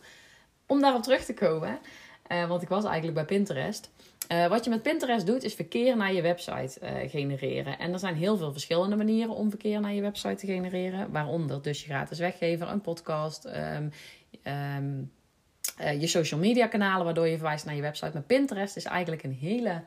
Om 0.65 0.82
daarop 0.82 1.04
terug 1.04 1.23
te 1.23 1.34
komen, 1.34 1.80
uh, 2.32 2.47
want 2.47 2.62
ik 2.62 2.67
was 2.67 2.84
eigenlijk 2.84 3.15
bij 3.15 3.26
Pinterest. 3.26 3.89
Uh, 4.32 4.47
wat 4.47 4.63
je 4.63 4.69
met 4.69 4.82
Pinterest 4.82 5.26
doet, 5.26 5.43
is 5.43 5.54
verkeer 5.54 5.97
naar 5.97 6.13
je 6.13 6.21
website 6.21 6.80
genereren. 7.08 7.80
En 7.80 7.93
er 7.93 8.00
zijn 8.00 8.15
heel 8.15 8.38
veel 8.38 8.52
verschillende 8.52 8.95
manieren 8.95 9.36
om 9.36 9.50
verkeer 9.50 9.80
naar 9.80 9.93
je 9.93 10.02
website 10.02 10.36
te 10.36 10.45
genereren. 10.45 11.12
Waaronder 11.12 11.62
dus 11.62 11.82
je 11.82 11.88
gratis 11.88 12.19
weggever, 12.19 12.67
een 12.67 12.82
podcast, 12.82 13.45
um, 13.45 13.91
uh, 15.82 16.02
je 16.02 16.08
social 16.08 16.39
media 16.39 16.67
kanalen, 16.67 17.06
waardoor 17.06 17.28
je 17.28 17.38
verwijst 17.38 17.65
naar 17.65 17.76
je 17.76 17.82
website. 17.82 18.12
Maar 18.13 18.21
Pinterest 18.21 18.76
is 18.76 18.86
eigenlijk 18.86 19.23
een 19.23 19.38
hele 19.39 19.82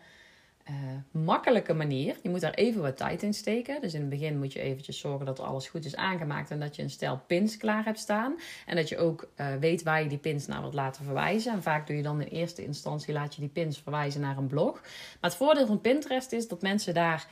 uh, 0.71 1.23
makkelijke 1.23 1.75
manier. 1.75 2.17
Je 2.23 2.29
moet 2.29 2.41
daar 2.41 2.55
even 2.55 2.83
wat 2.83 2.97
tijd 2.97 3.23
in 3.23 3.35
steken. 3.35 3.81
Dus 3.81 3.95
in 3.95 4.01
het 4.01 4.11
begin 4.11 4.39
moet 4.39 4.53
je 4.53 4.61
eventjes 4.61 4.99
zorgen 4.99 5.27
dat 5.27 5.41
alles 5.41 5.69
goed 5.69 5.85
is 5.85 5.97
aangemaakt 5.97 6.51
en 6.51 6.61
dat 6.61 6.77
je 6.77 6.83
een 6.83 6.91
stel 6.91 7.21
pins 7.27 7.57
klaar 7.57 7.85
hebt 7.85 7.99
staan. 7.99 8.35
En 8.67 8.77
dat 8.77 8.89
je 8.89 8.99
ook 8.99 9.29
uh, 9.37 9.55
weet 9.55 9.83
waar 9.83 10.03
je 10.03 10.09
die 10.09 10.19
pins 10.19 10.47
naar 10.47 10.61
wilt 10.61 10.75
laten 10.75 11.05
verwijzen. 11.05 11.53
En 11.53 11.63
vaak 11.63 11.87
doe 11.87 11.97
je 11.97 12.03
dan 12.03 12.21
in 12.21 12.29
eerste 12.29 12.65
instantie 12.65 13.13
laat 13.13 13.35
je 13.35 13.41
die 13.41 13.51
pins 13.51 13.79
verwijzen 13.79 14.21
naar 14.21 14.37
een 14.37 14.47
blog. 14.47 14.81
Maar 15.21 15.31
het 15.31 15.35
voordeel 15.35 15.67
van 15.67 15.81
Pinterest 15.81 16.33
is 16.33 16.49
dat 16.49 16.63
mensen 16.63 16.95
daar 16.95 17.27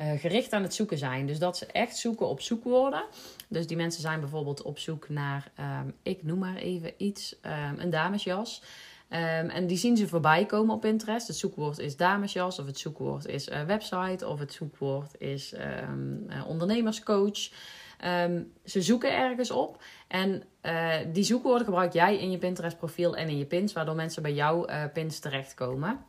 uh, 0.00 0.12
gericht 0.12 0.52
aan 0.52 0.62
het 0.62 0.74
zoeken 0.74 0.98
zijn. 0.98 1.26
Dus 1.26 1.38
dat 1.38 1.56
ze 1.56 1.66
echt 1.66 1.96
zoeken 1.96 2.28
op 2.28 2.40
zoekwoorden. 2.40 3.04
Dus 3.48 3.66
die 3.66 3.76
mensen 3.76 4.02
zijn 4.02 4.20
bijvoorbeeld 4.20 4.62
op 4.62 4.78
zoek 4.78 5.08
naar, 5.08 5.50
um, 5.60 5.94
ik 6.02 6.22
noem 6.22 6.38
maar 6.38 6.56
even 6.56 6.92
iets, 6.96 7.36
um, 7.42 7.78
een 7.78 7.90
damesjas. 7.90 8.62
Um, 9.12 9.18
en 9.48 9.66
die 9.66 9.76
zien 9.76 9.96
ze 9.96 10.08
voorbij 10.08 10.46
komen 10.46 10.74
op 10.74 10.80
Pinterest. 10.80 11.26
Het 11.26 11.36
zoekwoord 11.36 11.78
is 11.78 11.96
damesjas, 11.96 12.58
of 12.58 12.66
het 12.66 12.78
zoekwoord 12.78 13.26
is 13.26 13.48
uh, 13.48 13.62
website, 13.62 14.26
of 14.26 14.38
het 14.38 14.52
zoekwoord 14.52 15.14
is 15.18 15.54
um, 15.54 16.26
uh, 16.28 16.46
ondernemerscoach. 16.46 17.50
Um, 18.04 18.52
ze 18.64 18.82
zoeken 18.82 19.16
ergens 19.16 19.50
op 19.50 19.82
en 20.08 20.42
uh, 20.62 20.94
die 21.12 21.22
zoekwoorden 21.22 21.64
gebruik 21.64 21.92
jij 21.92 22.18
in 22.18 22.30
je 22.30 22.38
Pinterest 22.38 22.78
profiel 22.78 23.16
en 23.16 23.28
in 23.28 23.38
je 23.38 23.44
pins, 23.44 23.72
waardoor 23.72 23.94
mensen 23.94 24.22
bij 24.22 24.34
jouw 24.34 24.66
pins 24.92 25.18
terechtkomen. 25.18 26.04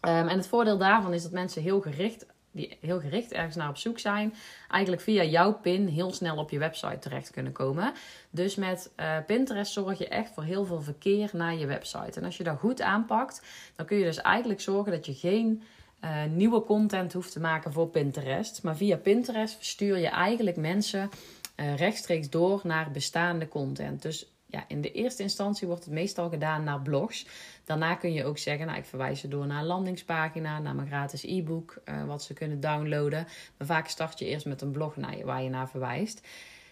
en 0.00 0.28
het 0.28 0.48
voordeel 0.48 0.78
daarvan 0.78 1.14
is 1.14 1.22
dat 1.22 1.32
mensen 1.32 1.62
heel 1.62 1.80
gericht 1.80 2.26
die 2.58 2.78
heel 2.80 3.00
gericht 3.00 3.32
ergens 3.32 3.56
naar 3.56 3.68
op 3.68 3.76
zoek 3.76 3.98
zijn, 3.98 4.34
eigenlijk 4.70 5.02
via 5.02 5.22
jouw 5.22 5.52
pin 5.52 5.86
heel 5.86 6.12
snel 6.12 6.36
op 6.36 6.50
je 6.50 6.58
website 6.58 6.98
terecht 6.98 7.30
kunnen 7.30 7.52
komen. 7.52 7.92
Dus 8.30 8.54
met 8.54 8.90
uh, 8.96 9.16
Pinterest 9.26 9.72
zorg 9.72 9.98
je 9.98 10.08
echt 10.08 10.32
voor 10.34 10.42
heel 10.42 10.64
veel 10.64 10.82
verkeer 10.82 11.30
naar 11.32 11.54
je 11.54 11.66
website. 11.66 12.20
En 12.20 12.24
als 12.24 12.36
je 12.36 12.44
dat 12.44 12.58
goed 12.58 12.80
aanpakt, 12.80 13.42
dan 13.76 13.86
kun 13.86 13.96
je 13.96 14.04
dus 14.04 14.20
eigenlijk 14.20 14.60
zorgen 14.60 14.92
dat 14.92 15.06
je 15.06 15.14
geen 15.14 15.62
uh, 16.04 16.24
nieuwe 16.24 16.64
content 16.64 17.12
hoeft 17.12 17.32
te 17.32 17.40
maken 17.40 17.72
voor 17.72 17.88
Pinterest. 17.88 18.62
Maar 18.62 18.76
via 18.76 18.96
Pinterest 18.96 19.56
verstuur 19.56 19.98
je 19.98 20.08
eigenlijk 20.08 20.56
mensen 20.56 21.10
uh, 21.56 21.76
rechtstreeks 21.76 22.30
door 22.30 22.60
naar 22.64 22.90
bestaande 22.90 23.48
content. 23.48 24.02
Dus 24.02 24.32
ja, 24.50 24.64
in 24.68 24.80
de 24.80 24.92
eerste 24.92 25.22
instantie 25.22 25.66
wordt 25.66 25.84
het 25.84 25.92
meestal 25.92 26.28
gedaan 26.28 26.64
naar 26.64 26.82
blogs. 26.82 27.26
Daarna 27.64 27.94
kun 27.94 28.12
je 28.12 28.24
ook 28.24 28.38
zeggen, 28.38 28.66
nou, 28.66 28.78
ik 28.78 28.84
verwijs 28.84 29.20
ze 29.20 29.28
door 29.28 29.46
naar 29.46 29.60
een 29.60 29.66
landingspagina, 29.66 30.58
naar 30.58 30.74
mijn 30.74 30.88
gratis 30.88 31.22
e-book, 31.22 31.80
uh, 31.84 32.04
wat 32.04 32.22
ze 32.22 32.34
kunnen 32.34 32.60
downloaden. 32.60 33.26
Maar 33.56 33.66
vaak 33.66 33.88
start 33.88 34.18
je 34.18 34.24
eerst 34.24 34.46
met 34.46 34.62
een 34.62 34.70
blog 34.70 34.96
naar 34.96 35.24
waar 35.24 35.42
je 35.42 35.50
naar 35.50 35.68
verwijst. 35.68 36.26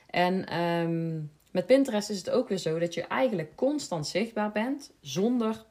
En 0.07 0.61
um, 0.61 1.31
met 1.51 1.67
Pinterest 1.67 2.11
is 2.11 2.19
het 2.19 2.31
ook 2.31 2.49
weer 2.49 2.59
zo 2.59 2.79
dat 2.79 2.95
je 2.95 3.03
eigenlijk 3.03 3.55
constant 3.55 4.07
zichtbaar 4.07 4.53
bent 4.53 4.93
zonder 5.01 5.65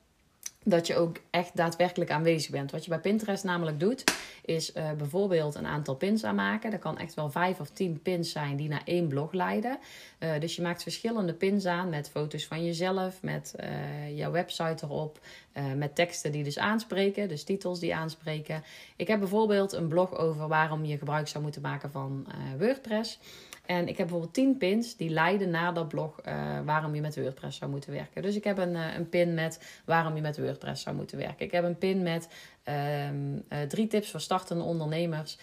dat 0.67 0.88
je 0.88 0.95
ook 0.95 1.17
echt 1.30 1.56
daadwerkelijk 1.56 2.12
aanwezig 2.12 2.51
bent. 2.51 2.71
Wat 2.71 2.84
je 2.84 2.89
bij 2.89 2.99
Pinterest 2.99 3.43
namelijk 3.43 3.80
doet, 3.80 4.04
is 4.45 4.75
uh, 4.75 4.91
bijvoorbeeld 4.91 5.56
een 5.56 5.65
aantal 5.65 5.95
pins 5.95 6.23
aanmaken. 6.23 6.71
Dat 6.71 6.80
kan 6.80 6.97
echt 6.97 7.13
wel 7.13 7.30
vijf 7.30 7.60
of 7.60 7.69
tien 7.69 8.01
pins 8.01 8.32
zijn 8.32 8.56
die 8.56 8.69
naar 8.69 8.82
één 8.86 9.08
blog 9.08 9.32
leiden. 9.32 9.78
Uh, 10.19 10.30
dus 10.39 10.56
je 10.56 10.62
maakt 10.62 10.84
verschillende 10.84 11.34
pins 11.34 11.65
aan 11.65 11.89
met 11.89 12.10
foto's 12.10 12.45
van 12.45 12.65
jezelf, 12.65 13.21
met 13.21 13.56
uh, 13.60 14.17
jouw 14.17 14.32
website 14.32 14.86
erop, 14.86 15.19
met 15.75 15.95
teksten 15.95 16.32
die 16.32 16.43
dus 16.43 16.58
aanspreken, 16.58 17.28
dus 17.28 17.43
titels 17.43 17.80
die 17.80 17.95
aanspreken. 17.95 18.63
Ik 18.95 19.08
heb 19.08 19.19
bijvoorbeeld 19.19 19.73
een 19.73 19.88
blog 19.88 20.17
over 20.17 20.47
waarom 20.47 20.86
je 20.86 20.97
gebruik 20.97 21.28
zou 21.28 21.43
moeten 21.43 21.62
maken 21.62 21.91
van 21.91 22.28
WordPress. 22.58 23.19
En 23.65 23.88
ik 23.88 23.97
heb 23.97 24.08
bijvoorbeeld 24.08 24.34
10 24.34 24.58
pins 24.58 24.95
die 24.95 25.10
leiden 25.10 25.49
naar 25.49 25.73
dat 25.73 25.88
blog 25.88 26.19
uh, 26.28 26.60
waarom 26.65 26.95
je 26.95 27.01
met 27.01 27.15
WordPress 27.15 27.58
zou 27.58 27.71
moeten 27.71 27.91
werken. 27.91 28.21
Dus 28.21 28.36
ik 28.36 28.43
heb 28.43 28.58
een, 28.58 28.73
uh, 28.73 28.95
een 28.95 29.10
pin 29.10 29.34
met 29.34 29.82
waarom 29.86 30.15
je 30.15 30.21
met 30.21 30.38
WordPress 30.38 30.84
zou 30.84 30.95
moeten 30.95 31.17
werken. 31.17 31.45
Ik 31.45 31.51
heb 31.51 31.63
een 31.63 31.78
pin 31.78 32.04
met 32.04 32.28
um, 33.10 33.43
uh, 33.49 33.62
drie 33.62 33.88
tips 33.88 34.12
voor 34.12 34.19
startende 34.19 34.63
ondernemers 34.63 35.38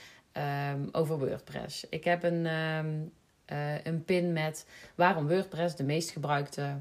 um, 0.72 0.88
over 0.92 1.18
WordPress. 1.18 1.87
Ik 1.88 2.04
heb 2.04 2.22
een, 2.22 2.46
um, 2.46 3.12
een 3.82 4.04
pin 4.04 4.32
met 4.32 4.66
waarom 4.94 5.28
WordPress 5.28 5.76
de 5.76 5.85
meest 5.85 6.11
gebruikte 6.11 6.76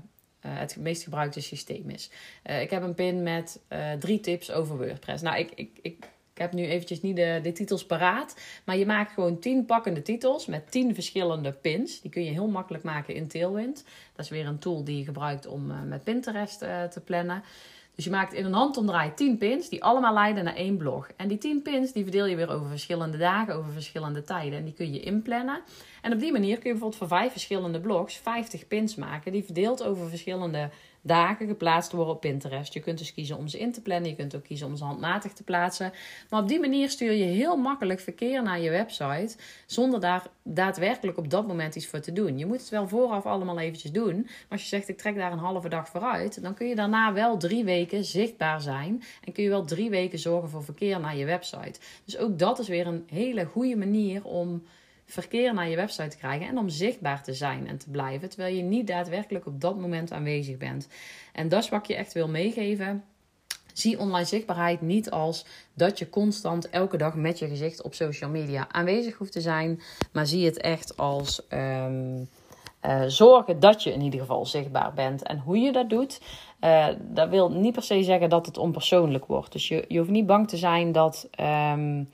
het 0.48 0.78
meest 0.78 1.04
gebruikte 1.04 1.42
systeem 1.42 1.90
is. 1.90 2.12
Ik 2.44 2.70
heb 2.70 2.84
een 2.84 2.94
pin 2.94 3.24
met 3.24 3.60
drie 4.00 4.20
tips 4.20 4.52
over 4.52 4.78
WordPress. 4.78 5.24
Nou, 5.24 5.38
ik, 5.38 5.52
ik, 5.56 5.80
ik 5.82 6.08
heb 6.42 6.54
nu 6.54 6.66
eventjes 6.66 7.02
niet 7.02 7.16
de, 7.16 7.40
de 7.44 7.52
titels 7.52 7.86
paraat. 7.86 8.36
Maar 8.66 8.78
je 8.78 8.86
maakt 8.86 9.14
gewoon 9.14 9.40
tien 9.40 9.66
pakkende 9.66 10.02
titels 10.02 10.46
met 10.46 10.72
tien 10.72 10.94
verschillende 10.94 11.52
pins. 11.52 12.02
Die 12.02 12.12
kun 12.12 12.24
je 12.24 12.32
heel 12.32 12.48
makkelijk 12.48 12.84
maken 12.84 13.16
in 13.16 13.28
Tailwind. 13.28 13.84
Dat 14.16 14.26
is 14.26 14.32
weer 14.32 14.48
een 14.48 14.60
tool 14.60 14.84
die 14.84 14.98
je 14.98 15.04
gebruikt 15.04 15.48
om 15.48 15.88
met 15.88 16.04
Pinterest 16.04 16.60
te 16.60 17.02
plannen. 17.06 17.44
Dus 17.96 18.10
je 18.10 18.16
maakt 18.16 18.34
in 18.34 18.46
een 18.46 18.54
handomdraai 18.54 19.14
10 19.14 19.38
pins 19.38 19.70
die 19.70 19.84
allemaal 19.84 20.14
leiden 20.14 20.44
naar 20.44 20.56
één 20.56 20.78
blog. 20.78 21.10
En 21.16 21.28
die 21.28 21.38
10 21.38 21.62
pins 21.62 21.92
die 21.92 22.04
verdeel 22.04 22.26
je 22.26 22.36
weer 22.36 22.50
over 22.50 22.70
verschillende 22.70 23.18
dagen, 23.18 23.56
over 23.56 23.72
verschillende 23.72 24.24
tijden. 24.24 24.60
En 24.60 24.66
die 24.66 24.74
kun 24.74 24.94
je 24.94 25.00
inplannen. 25.00 25.62
En 26.02 26.14
op 26.14 26.20
die 26.20 26.32
manier 26.32 26.54
kun 26.54 26.64
je 26.64 26.72
bijvoorbeeld 26.72 26.96
voor 26.96 27.08
vijf 27.08 27.32
verschillende 27.32 27.80
blogs 27.80 28.16
50 28.16 28.68
pins 28.68 28.96
maken 28.96 29.32
die 29.32 29.44
verdeeld 29.44 29.84
over 29.84 30.10
verschillende 30.10 30.70
dagen 31.02 31.48
geplaatst 31.48 31.92
worden 31.92 32.14
op 32.14 32.22
Pinterest. 32.22 32.74
Je 32.74 32.80
kunt 32.80 32.98
dus 32.98 33.14
kiezen 33.14 33.38
om 33.38 33.48
ze 33.48 33.60
in 33.60 33.72
te 33.72 33.82
plannen. 33.82 34.10
Je 34.10 34.16
kunt 34.16 34.36
ook 34.36 34.44
kiezen 34.44 34.68
om 34.68 34.76
ze 34.76 34.84
handmatig 34.84 35.34
te 35.34 35.44
plaatsen. 35.44 35.94
Maar 36.30 36.42
op 36.42 36.48
die 36.48 36.60
manier 36.60 36.90
stuur 36.90 37.12
je 37.12 37.24
heel 37.24 37.58
makkelijk 37.58 38.00
verkeer 38.00 38.44
naar 38.44 38.60
je 38.60 38.70
website. 38.70 39.36
Zonder 39.66 40.00
daar 40.00 40.28
daadwerkelijk 40.44 41.18
op 41.18 41.30
dat 41.30 41.48
moment 41.48 41.76
iets 41.76 41.88
voor 41.88 42.00
te 42.00 42.14
doen. 42.14 42.38
Je 42.38 42.46
moet 42.46 42.60
het 42.60 42.70
wel 42.70 42.88
vooraf 42.88 43.26
allemaal 43.26 43.60
eventjes 43.60 43.92
doen. 43.92 44.22
Maar 44.22 44.46
als 44.50 44.62
je 44.62 44.68
zegt 44.68 44.90
ik 44.90 44.98
trek 44.98 45.16
daar 45.16 45.32
een 45.32 45.38
halve 45.38 45.70
dag 45.70 45.90
vooruit. 45.90 46.42
Dan 46.42 46.54
kun 46.54 46.68
je 46.68 46.76
daarna 46.76 47.14
wel 47.14 47.38
drie 47.38 47.64
weken 47.64 48.04
zichtbaar 48.04 48.62
zijn. 48.62 49.04
En 49.24 49.34
kun 49.34 49.44
je 49.44 49.50
wel 49.50 49.66
drie 49.66 49.90
weken 49.90 50.20
zorgen 50.20 50.50
voor 50.50 50.64
verkeer 50.64 51.00
naar 51.00 51.18
je 51.18 51.26
website. 51.26 51.80
Dus 52.06 52.18
ook 52.18 52.40
dat 52.40 52.60
is 52.60 52.68
weer 52.68 52.88
een 52.88 53.04
hele 53.08 53.46
goede 53.46 53.76
manier 53.76 54.24
om 54.24 54.64
verkeer 55.12 55.54
naar 55.54 55.70
je 55.70 55.76
website 55.76 56.08
te 56.08 56.18
krijgen 56.18 56.48
en 56.48 56.58
om 56.58 56.70
zichtbaar 56.70 57.24
te 57.24 57.34
zijn 57.34 57.68
en 57.68 57.78
te 57.78 57.90
blijven, 57.90 58.30
terwijl 58.30 58.56
je 58.56 58.62
niet 58.62 58.88
daadwerkelijk 58.88 59.46
op 59.46 59.62
dat 59.62 59.80
moment 59.80 60.12
aanwezig 60.12 60.58
bent. 60.58 60.88
En 61.34 61.50
dat 61.50 61.64
is 61.64 61.70
wat 61.70 61.80
ik 61.80 61.86
je 61.86 61.96
echt 61.96 62.14
wil 62.14 62.28
meegeven. 62.28 63.04
Zie 63.74 64.00
online 64.00 64.26
zichtbaarheid 64.26 64.82
niet 64.82 65.12
als 65.12 65.46
dat 65.74 66.00
je 66.00 66.10
constant 66.10 66.70
elke 66.70 66.98
dag 66.98 67.16
met 67.16 67.40
je 67.40 67.48
gezicht 67.48 67.82
op 67.82 67.94
social 67.94 68.30
media 68.30 68.68
aanwezig 68.72 69.18
hoeft 69.18 69.32
te 69.32 69.42
zijn, 69.42 69.82
maar 70.12 70.28
zie 70.28 70.46
het 70.46 70.58
echt 70.58 70.98
als 70.98 71.42
um, 71.50 72.30
uh, 72.86 73.04
zorgen 73.08 73.60
dat 73.60 73.84
je 73.84 73.94
in 73.94 74.02
ieder 74.02 74.20
geval 74.20 74.46
zichtbaar 74.46 74.94
bent. 74.94 75.24
En 75.24 75.40
hoe 75.40 75.58
je 75.58 75.72
dat 75.72 75.90
doet, 75.90 76.22
uh, 76.62 76.88
dat 77.00 77.30
wil 77.30 77.52
niet 77.52 77.74
per 77.74 77.84
se 77.84 78.04
zeggen 78.04 78.30
dat 78.30 78.46
het 78.46 78.58
onpersoonlijk 78.58 79.26
wordt. 79.26 79.52
Dus 79.52 79.68
je, 79.68 79.86
je 79.88 79.98
hoeft 79.98 80.10
niet 80.10 80.26
bang 80.26 80.48
te 80.48 80.58
zijn 80.58 80.92
dat. 80.92 81.30
Um, 81.40 82.10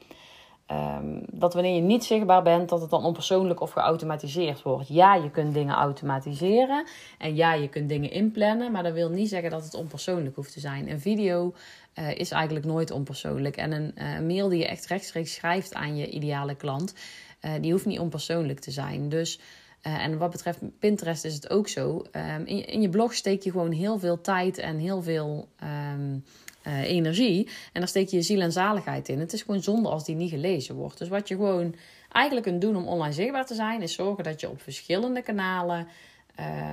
Um, 0.71 1.21
dat 1.31 1.53
wanneer 1.53 1.75
je 1.75 1.81
niet 1.81 2.03
zichtbaar 2.03 2.43
bent, 2.43 2.69
dat 2.69 2.81
het 2.81 2.89
dan 2.89 3.03
onpersoonlijk 3.03 3.61
of 3.61 3.71
geautomatiseerd 3.71 4.61
wordt. 4.61 4.87
Ja, 4.87 5.15
je 5.15 5.31
kunt 5.31 5.53
dingen 5.53 5.75
automatiseren 5.75 6.85
en 7.17 7.35
ja, 7.35 7.53
je 7.53 7.69
kunt 7.69 7.89
dingen 7.89 8.11
inplannen, 8.11 8.71
maar 8.71 8.83
dat 8.83 8.93
wil 8.93 9.09
niet 9.09 9.29
zeggen 9.29 9.49
dat 9.49 9.63
het 9.63 9.73
onpersoonlijk 9.73 10.35
hoeft 10.35 10.53
te 10.53 10.59
zijn. 10.59 10.89
Een 10.89 10.99
video 10.99 11.53
uh, 11.95 12.15
is 12.15 12.31
eigenlijk 12.31 12.65
nooit 12.65 12.91
onpersoonlijk. 12.91 13.57
En 13.57 13.71
een 13.71 13.93
uh, 13.95 14.19
mail 14.19 14.49
die 14.49 14.59
je 14.59 14.67
echt 14.67 14.85
rechtstreeks 14.85 15.33
schrijft 15.33 15.73
aan 15.73 15.95
je 15.95 16.09
ideale 16.09 16.55
klant, 16.55 16.93
uh, 17.41 17.51
die 17.61 17.71
hoeft 17.71 17.85
niet 17.85 17.99
onpersoonlijk 17.99 18.59
te 18.59 18.71
zijn. 18.71 19.09
Dus. 19.09 19.39
en 19.81 20.17
wat 20.17 20.31
betreft 20.31 20.79
Pinterest 20.79 21.25
is 21.25 21.33
het 21.33 21.49
ook 21.49 21.67
zo. 21.67 22.05
Um, 22.11 22.45
in, 22.45 22.81
je, 22.81 22.89
blog 22.89 23.13
steek 23.13 23.43
je 23.43 23.51
gewoon 23.51 23.71
heel 23.71 23.99
veel 23.99 24.21
tijd 24.21 24.57
en 24.57 24.77
heel 24.77 25.01
veel 25.01 25.47
um, 25.93 26.23
uh, 26.67 26.83
energie. 26.83 27.49
En 27.73 27.79
daar 27.79 27.87
steek 27.87 28.09
je 28.09 28.15
je 28.15 28.21
ziel 28.21 28.41
en 28.41 28.51
zaligheid 28.51 29.09
in. 29.09 29.19
Het 29.19 29.33
is 29.33 29.41
gewoon 29.41 29.63
zonde 29.63 29.89
als 29.89 30.05
die 30.05 30.15
niet 30.15 30.29
gelezen 30.29 30.75
wordt. 30.75 30.97
Dus 30.97 31.07
wat 31.07 31.27
je 31.27 31.35
gewoon 31.35 31.75
eigenlijk 32.11 32.45
kunt 32.45 32.61
doen 32.61 32.75
om 32.75 32.87
online 32.87 33.13
zichtbaar 33.13 33.45
te 33.45 33.55
zijn, 33.55 33.81
is 33.81 33.93
zorgen 33.93 34.23
dat 34.23 34.41
je 34.41 34.49
op 34.49 34.61
verschillende 34.61 35.21
kanalen 35.21 35.87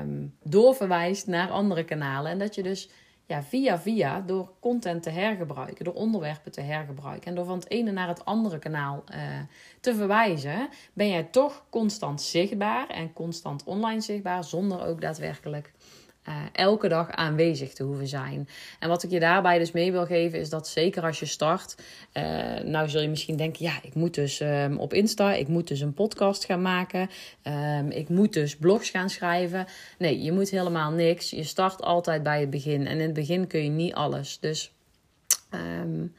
um, 0.00 0.34
doorverwijst 0.42 1.26
naar 1.26 1.50
andere 1.50 1.84
kanalen. 1.84 2.30
En 2.30 2.38
dat 2.38 2.54
je 2.54 2.62
dus 2.62 2.88
ja, 3.26 3.42
via 3.42 3.78
via 3.78 4.20
door 4.20 4.52
content 4.60 5.02
te 5.02 5.10
hergebruiken, 5.10 5.84
door 5.84 5.94
onderwerpen 5.94 6.52
te 6.52 6.60
hergebruiken 6.60 7.26
en 7.26 7.34
door 7.34 7.44
van 7.44 7.58
het 7.58 7.70
ene 7.70 7.90
naar 7.90 8.08
het 8.08 8.24
andere 8.24 8.58
kanaal 8.58 9.04
uh, 9.10 9.18
te 9.80 9.94
verwijzen, 9.94 10.68
ben 10.92 11.08
jij 11.08 11.22
toch 11.22 11.64
constant 11.70 12.22
zichtbaar 12.22 12.88
en 12.88 13.12
constant 13.12 13.64
online 13.64 14.00
zichtbaar 14.00 14.44
zonder 14.44 14.86
ook 14.86 15.00
daadwerkelijk 15.00 15.72
uh, 16.28 16.34
elke 16.52 16.88
dag 16.88 17.10
aanwezig 17.10 17.72
te 17.72 17.82
hoeven 17.82 18.06
zijn. 18.06 18.48
En 18.78 18.88
wat 18.88 19.02
ik 19.02 19.10
je 19.10 19.20
daarbij 19.20 19.58
dus 19.58 19.72
mee 19.72 19.92
wil 19.92 20.06
geven 20.06 20.38
is 20.38 20.48
dat 20.48 20.68
zeker 20.68 21.02
als 21.02 21.20
je 21.20 21.26
start, 21.26 21.74
uh, 22.12 22.24
nou 22.64 22.88
zul 22.88 23.00
je 23.00 23.08
misschien 23.08 23.36
denken, 23.36 23.64
ja, 23.64 23.72
ik 23.82 23.94
moet 23.94 24.14
dus 24.14 24.40
um, 24.40 24.78
op 24.78 24.92
Insta, 24.92 25.34
ik 25.34 25.48
moet 25.48 25.68
dus 25.68 25.80
een 25.80 25.94
podcast 25.94 26.44
gaan 26.44 26.62
maken, 26.62 27.10
um, 27.78 27.90
ik 27.90 28.08
moet 28.08 28.32
dus 28.32 28.56
blogs 28.56 28.90
gaan 28.90 29.10
schrijven. 29.10 29.66
Nee, 29.98 30.22
je 30.22 30.32
moet 30.32 30.50
helemaal 30.50 30.90
niks. 30.90 31.30
Je 31.30 31.44
start 31.44 31.82
altijd 31.82 32.22
bij 32.22 32.40
het 32.40 32.50
begin 32.50 32.86
en 32.86 32.96
in 32.98 33.04
het 33.04 33.12
begin 33.12 33.46
kun 33.46 33.64
je 33.64 33.70
niet 33.70 33.94
alles. 33.94 34.38
Dus 34.40 34.72
um, 35.50 36.14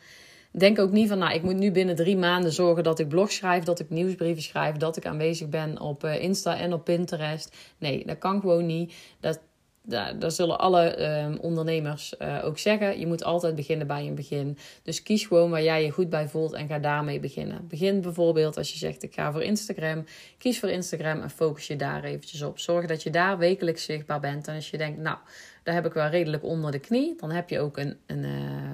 denk 0.52 0.80
ook 0.80 0.92
niet 0.92 1.08
van, 1.08 1.18
nou, 1.18 1.34
ik 1.34 1.44
moet 1.44 1.58
nu 1.58 1.72
binnen 1.72 1.96
drie 1.96 2.18
maanden 2.18 2.52
zorgen 2.52 2.84
dat 2.84 3.00
ik 3.00 3.08
blogs 3.08 3.36
schrijf, 3.36 3.64
dat 3.64 3.80
ik 3.80 3.90
nieuwsbrieven 3.90 4.44
schrijf, 4.44 4.76
dat 4.76 4.98
ik 4.98 5.06
aanwezig 5.06 5.50
ben 5.50 5.80
op 5.80 6.04
uh, 6.04 6.22
Insta 6.22 6.58
en 6.58 6.74
op 6.74 6.84
Pinterest. 6.84 7.56
Nee, 7.78 8.06
dat 8.06 8.18
kan 8.18 8.40
gewoon 8.40 8.66
niet. 8.66 8.94
Dat, 9.20 9.40
daar, 9.86 10.20
daar 10.20 10.32
zullen 10.32 10.60
alle 10.60 11.02
um, 11.24 11.38
ondernemers 11.40 12.14
uh, 12.20 12.42
ook 12.44 12.58
zeggen. 12.58 13.00
Je 13.00 13.08
moet 13.08 13.24
altijd 13.24 13.56
beginnen 13.56 13.88
bij 13.88 14.08
een 14.08 14.16
begin. 14.16 14.58
Dus 14.84 15.04
kies 15.04 15.26
gewoon 15.26 15.50
waar 15.50 15.64
jij 15.64 15.84
je 15.84 15.92
goed 15.92 16.10
bij 16.10 16.28
voelt 16.28 16.54
en 16.54 16.68
ga 16.68 16.80
daarmee 16.80 17.20
beginnen. 17.20 17.68
Begin 17.68 18.02
bijvoorbeeld 18.02 18.58
als 18.58 18.72
je 18.72 18.78
zegt 18.78 19.04
ik 19.04 19.14
ga 19.14 19.32
voor 19.32 19.44
Instagram. 19.44 20.06
Kies 20.38 20.60
voor 20.60 20.70
Instagram 20.70 21.22
en 21.22 21.30
focus 21.30 21.68
je 21.68 21.76
daar 21.76 22.04
eventjes 22.04 22.42
op. 22.42 22.60
Zorg 22.60 22.86
dat 22.86 23.04
je 23.04 23.10
daar 23.10 23.38
wekelijks 23.38 23.84
zichtbaar 23.84 24.20
bent. 24.20 24.48
En 24.48 24.56
als 24.56 24.70
je 24.70 24.78
denkt, 24.78 25.00
nou, 25.00 25.18
daar 25.66 25.76
heb 25.76 25.86
ik 25.86 25.94
wel 25.94 26.08
redelijk 26.08 26.44
onder 26.44 26.72
de 26.72 26.80
knie. 26.80 27.16
Dan 27.18 27.32
heb 27.32 27.50
je 27.50 27.60
ook 27.60 27.78
een, 27.78 27.98
een 28.06 28.24
uh, 28.24 28.32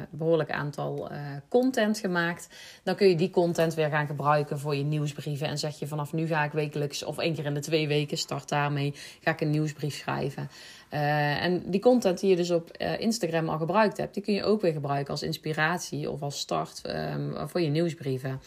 behoorlijk 0.10 0.52
aantal 0.52 1.12
uh, 1.12 1.18
content 1.50 2.00
gemaakt. 2.00 2.50
Dan 2.84 2.96
kun 2.96 3.08
je 3.08 3.16
die 3.16 3.30
content 3.30 3.74
weer 3.74 3.90
gaan 3.90 4.08
gebruiken 4.08 4.60
voor 4.60 4.76
je 4.76 4.84
nieuwsbrieven. 4.84 5.48
En 5.48 5.58
zeg 5.58 5.80
je 5.80 5.88
vanaf 5.88 6.14
nu 6.14 6.28
ga 6.28 6.44
ik 6.44 6.52
wekelijks 6.52 7.04
of 7.04 7.18
één 7.18 7.34
keer 7.34 7.46
in 7.46 7.54
de 7.54 7.60
twee 7.60 7.88
weken, 7.88 8.18
start 8.18 8.50
daarmee, 8.50 8.94
ga 9.22 9.32
ik 9.32 9.42
een 9.42 9.50
nieuwsbrief 9.50 9.96
schrijven. 9.96 10.50
Uh, 10.94 11.44
en 11.44 11.70
die 11.70 11.82
content 11.82 12.20
die 12.20 12.30
je 12.30 12.36
dus 12.36 12.52
op 12.52 12.78
Instagram 12.98 13.50
al 13.50 13.58
gebruikt 13.58 13.98
hebt, 13.98 14.14
die 14.14 14.24
kun 14.24 14.34
je 14.34 14.44
ook 14.44 14.62
weer 14.62 14.74
gebruiken 14.74 15.12
als 15.12 15.24
inspiratie 15.24 16.10
of 16.10 16.22
als 16.22 16.40
start 16.40 16.82
um, 16.86 17.50
voor 17.50 17.62
je 17.62 17.70
nieuwsbrieven. 17.70 18.42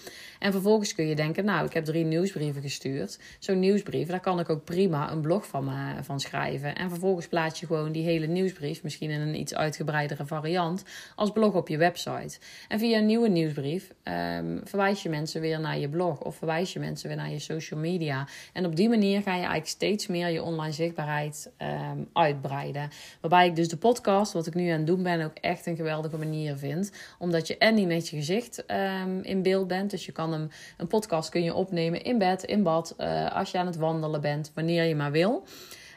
En 0.44 0.52
vervolgens 0.52 0.94
kun 0.94 1.06
je 1.06 1.14
denken, 1.14 1.44
nou, 1.44 1.66
ik 1.66 1.72
heb 1.72 1.84
drie 1.84 2.04
nieuwsbrieven 2.04 2.62
gestuurd. 2.62 3.18
Zo'n 3.38 3.58
nieuwsbrief, 3.58 4.08
daar 4.08 4.20
kan 4.20 4.40
ik 4.40 4.50
ook 4.50 4.64
prima 4.64 5.12
een 5.12 5.20
blog 5.20 5.46
van, 5.46 5.68
uh, 5.68 5.90
van 6.02 6.20
schrijven. 6.20 6.74
En 6.74 6.90
vervolgens 6.90 7.28
plaats 7.28 7.60
je 7.60 7.66
gewoon 7.66 7.92
die 7.92 8.04
hele 8.04 8.26
nieuwsbrief, 8.26 8.82
misschien 8.82 9.10
in 9.10 9.20
een 9.20 9.40
iets 9.40 9.54
uitgebreidere 9.54 10.26
variant, 10.26 10.84
als 11.16 11.32
blog 11.32 11.54
op 11.54 11.68
je 11.68 11.76
website. 11.76 12.38
En 12.68 12.78
via 12.78 12.98
een 12.98 13.06
nieuwe 13.06 13.28
nieuwsbrief 13.28 13.92
um, 14.04 14.60
verwijs 14.64 15.02
je 15.02 15.08
mensen 15.08 15.40
weer 15.40 15.60
naar 15.60 15.78
je 15.78 15.88
blog 15.88 16.20
of 16.20 16.36
verwijs 16.36 16.72
je 16.72 16.78
mensen 16.78 17.08
weer 17.08 17.16
naar 17.16 17.30
je 17.30 17.38
social 17.38 17.80
media. 17.80 18.28
En 18.52 18.66
op 18.66 18.76
die 18.76 18.88
manier 18.88 19.22
ga 19.22 19.30
je 19.30 19.36
eigenlijk 19.36 19.68
steeds 19.68 20.06
meer 20.06 20.28
je 20.28 20.42
online 20.42 20.72
zichtbaarheid 20.72 21.50
um, 21.58 22.08
uitbreiden. 22.12 22.90
Waarbij 23.20 23.46
ik 23.46 23.56
dus 23.56 23.68
de 23.68 23.76
podcast, 23.76 24.32
wat 24.32 24.46
ik 24.46 24.54
nu 24.54 24.68
aan 24.68 24.78
het 24.78 24.86
doen 24.86 25.02
ben, 25.02 25.24
ook 25.24 25.38
echt 25.40 25.66
een 25.66 25.76
geweldige 25.76 26.16
manier 26.16 26.56
vind. 26.56 26.92
Omdat 27.18 27.46
je 27.46 27.58
en 27.58 27.74
niet 27.74 27.86
met 27.86 28.08
je 28.08 28.16
gezicht 28.16 28.64
um, 28.70 29.22
in 29.22 29.42
beeld 29.42 29.68
bent. 29.68 29.90
Dus 29.90 30.06
je 30.06 30.12
kan 30.12 30.32
een 30.76 30.86
podcast 30.86 31.28
kun 31.28 31.42
je 31.42 31.54
opnemen 31.54 32.02
in 32.02 32.18
bed, 32.18 32.42
in 32.42 32.62
bad, 32.62 32.94
uh, 32.98 33.36
als 33.36 33.50
je 33.50 33.58
aan 33.58 33.66
het 33.66 33.76
wandelen 33.76 34.20
bent, 34.20 34.50
wanneer 34.54 34.84
je 34.84 34.94
maar 34.94 35.12
wil. 35.12 35.44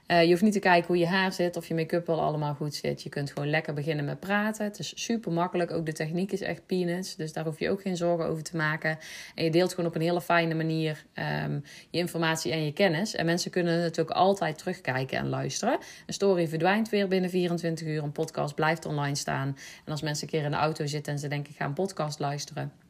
Uh, 0.08 0.24
je 0.24 0.30
hoeft 0.30 0.42
niet 0.42 0.54
te 0.54 0.60
kijken 0.60 0.88
hoe 0.88 0.98
je 0.98 1.08
haar 1.08 1.34
zit 1.34 1.56
of 1.58 1.68
je 1.68 1.76
make-up 1.76 2.10
al 2.10 2.22
allemaal 2.22 2.54
goed 2.54 2.76
zit. 2.76 3.04
Je 3.04 3.10
kunt 3.10 3.32
gewoon 3.32 3.50
lekker 3.50 3.74
beginnen 3.74 4.06
met 4.06 4.20
praten. 4.20 4.66
Het 4.66 4.80
is 4.80 5.04
super 5.04 5.32
makkelijk. 5.32 5.72
Ook 5.72 5.86
de 5.86 5.94
techniek 5.94 6.32
is 6.32 6.42
echt 6.42 6.66
peanuts. 6.66 7.16
Dus 7.16 7.34
daar 7.34 7.44
hoef 7.44 7.60
je 7.60 7.70
ook 7.70 7.82
geen 7.82 7.98
zorgen 7.98 8.26
over 8.26 8.44
te 8.44 8.58
maken. 8.58 8.98
En 9.36 9.44
je 9.44 9.52
deelt 9.52 9.70
gewoon 9.70 9.90
op 9.90 9.96
een 9.96 10.02
hele 10.02 10.22
fijne 10.22 10.54
manier 10.54 11.06
um, 11.44 11.64
je 11.90 11.98
informatie 11.98 12.52
en 12.52 12.66
je 12.66 12.74
kennis. 12.74 13.16
En 13.16 13.26
mensen 13.26 13.52
kunnen 13.52 13.82
het 13.82 14.00
ook 14.00 14.10
altijd 14.10 14.58
terugkijken 14.58 15.18
en 15.18 15.30
luisteren. 15.30 15.78
Een 16.06 16.14
story 16.14 16.48
verdwijnt 16.48 16.90
weer 16.90 17.08
binnen 17.08 17.30
24 17.30 17.88
uur. 17.88 18.04
Een 18.04 18.12
podcast 18.12 18.56
blijft 18.56 18.86
online 18.86 19.16
staan. 19.16 19.58
En 19.86 19.92
als 19.92 20.02
mensen 20.02 20.24
een 20.24 20.30
keer 20.30 20.44
in 20.44 20.52
de 20.52 20.58
auto 20.58 20.86
zitten 20.86 21.14
en 21.14 21.20
ze 21.20 21.28
denken: 21.28 21.52
ik 21.52 21.58
ga 21.58 21.66
een 21.66 21.74
podcast 21.74 22.20
luisteren 22.20 22.87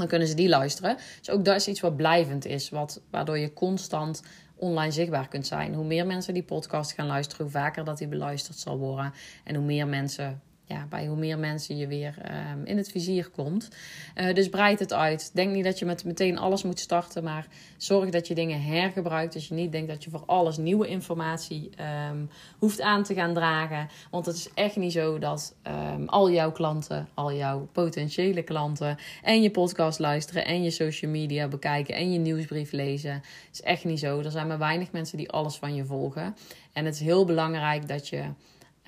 dan 0.00 0.08
kunnen 0.08 0.28
ze 0.28 0.34
die 0.34 0.48
luisteren. 0.48 0.96
Dus 1.18 1.30
ook 1.30 1.44
dat 1.44 1.56
is 1.56 1.68
iets 1.68 1.80
wat 1.80 1.96
blijvend 1.96 2.44
is, 2.44 2.70
wat, 2.70 3.00
waardoor 3.10 3.38
je 3.38 3.52
constant 3.52 4.22
online 4.56 4.92
zichtbaar 4.92 5.28
kunt 5.28 5.46
zijn. 5.46 5.74
Hoe 5.74 5.84
meer 5.84 6.06
mensen 6.06 6.34
die 6.34 6.42
podcast 6.42 6.92
gaan 6.92 7.06
luisteren, 7.06 7.44
hoe 7.44 7.52
vaker 7.52 7.84
dat 7.84 7.98
die 7.98 8.08
beluisterd 8.08 8.58
zal 8.58 8.78
worden. 8.78 9.12
En 9.44 9.54
hoe 9.54 9.64
meer 9.64 9.86
mensen 9.86 10.40
ja, 10.70 10.86
bij 10.88 11.06
hoe 11.06 11.16
meer 11.16 11.38
mensen 11.38 11.76
je 11.76 11.86
weer 11.86 12.14
ehm, 12.22 12.64
in 12.64 12.76
het 12.76 12.90
vizier 12.90 13.28
komt. 13.28 13.68
Uh, 14.16 14.34
dus 14.34 14.48
breid 14.48 14.78
het 14.78 14.92
uit. 14.92 15.30
Denk 15.34 15.54
niet 15.54 15.64
dat 15.64 15.78
je 15.78 15.84
met 15.84 16.04
meteen 16.04 16.38
alles 16.38 16.62
moet 16.62 16.80
starten, 16.80 17.24
maar 17.24 17.46
zorg 17.76 18.10
dat 18.10 18.26
je 18.26 18.34
dingen 18.34 18.62
hergebruikt. 18.62 19.32
Dat 19.32 19.46
je 19.46 19.54
niet 19.54 19.72
denkt 19.72 19.88
dat 19.88 20.04
je 20.04 20.10
voor 20.10 20.22
alles 20.26 20.56
nieuwe 20.56 20.86
informatie 20.86 21.70
um, 22.10 22.30
hoeft 22.58 22.80
aan 22.80 23.02
te 23.02 23.14
gaan 23.14 23.34
dragen. 23.34 23.88
Want 24.10 24.26
het 24.26 24.36
is 24.36 24.48
echt 24.54 24.76
niet 24.76 24.92
zo 24.92 25.18
dat 25.18 25.54
um, 25.94 26.08
al 26.08 26.30
jouw 26.30 26.52
klanten, 26.52 27.08
al 27.14 27.32
jouw 27.32 27.68
potentiële 27.72 28.42
klanten 28.42 28.96
en 29.22 29.42
je 29.42 29.50
podcast 29.50 29.98
luisteren 29.98 30.44
en 30.44 30.62
je 30.62 30.70
social 30.70 31.10
media 31.10 31.48
bekijken 31.48 31.94
en 31.94 32.12
je 32.12 32.18
nieuwsbrief 32.18 32.72
lezen. 32.72 33.12
Het 33.12 33.48
is 33.52 33.62
echt 33.62 33.84
niet 33.84 33.98
zo. 33.98 34.18
Er 34.20 34.30
zijn 34.30 34.46
maar 34.46 34.58
weinig 34.58 34.92
mensen 34.92 35.18
die 35.18 35.30
alles 35.30 35.56
van 35.56 35.74
je 35.74 35.84
volgen. 35.84 36.36
En 36.72 36.84
het 36.84 36.94
is 36.94 37.00
heel 37.00 37.24
belangrijk 37.24 37.88
dat 37.88 38.08
je 38.08 38.22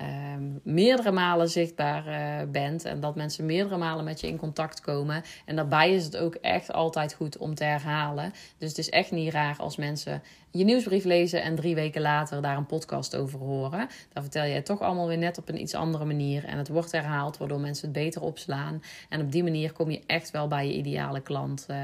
um, 0.01 0.59
meerdere 0.63 1.11
malen 1.11 1.49
zichtbaar 1.49 2.07
uh, 2.07 2.51
bent 2.51 2.85
en 2.85 2.99
dat 2.99 3.15
mensen 3.15 3.45
meerdere 3.45 3.77
malen 3.77 4.03
met 4.03 4.19
je 4.19 4.27
in 4.27 4.37
contact 4.37 4.81
komen. 4.81 5.23
En 5.45 5.55
daarbij 5.55 5.93
is 5.93 6.05
het 6.05 6.17
ook 6.17 6.35
echt 6.35 6.73
altijd 6.73 7.13
goed 7.13 7.37
om 7.37 7.55
te 7.55 7.63
herhalen. 7.63 8.33
Dus 8.57 8.69
het 8.69 8.77
is 8.77 8.89
echt 8.89 9.11
niet 9.11 9.33
raar 9.33 9.55
als 9.57 9.75
mensen 9.75 10.21
je 10.53 10.63
nieuwsbrief 10.63 11.03
lezen 11.03 11.41
en 11.41 11.55
drie 11.55 11.75
weken 11.75 12.01
later 12.01 12.41
daar 12.41 12.57
een 12.57 12.65
podcast 12.65 13.15
over 13.15 13.39
horen. 13.39 13.87
Dan 14.13 14.23
vertel 14.23 14.43
je 14.43 14.53
het 14.53 14.65
toch 14.65 14.81
allemaal 14.81 15.07
weer 15.07 15.17
net 15.17 15.37
op 15.37 15.49
een 15.49 15.61
iets 15.61 15.73
andere 15.73 16.05
manier. 16.05 16.45
En 16.45 16.57
het 16.57 16.67
wordt 16.67 16.91
herhaald, 16.91 17.37
waardoor 17.37 17.59
mensen 17.59 17.87
het 17.87 17.93
beter 17.93 18.21
opslaan. 18.21 18.83
En 19.09 19.21
op 19.21 19.31
die 19.31 19.43
manier 19.43 19.71
kom 19.71 19.91
je 19.91 20.01
echt 20.05 20.31
wel 20.31 20.47
bij 20.47 20.67
je 20.67 20.73
ideale 20.73 21.21
klant 21.21 21.65
uh, 21.69 21.77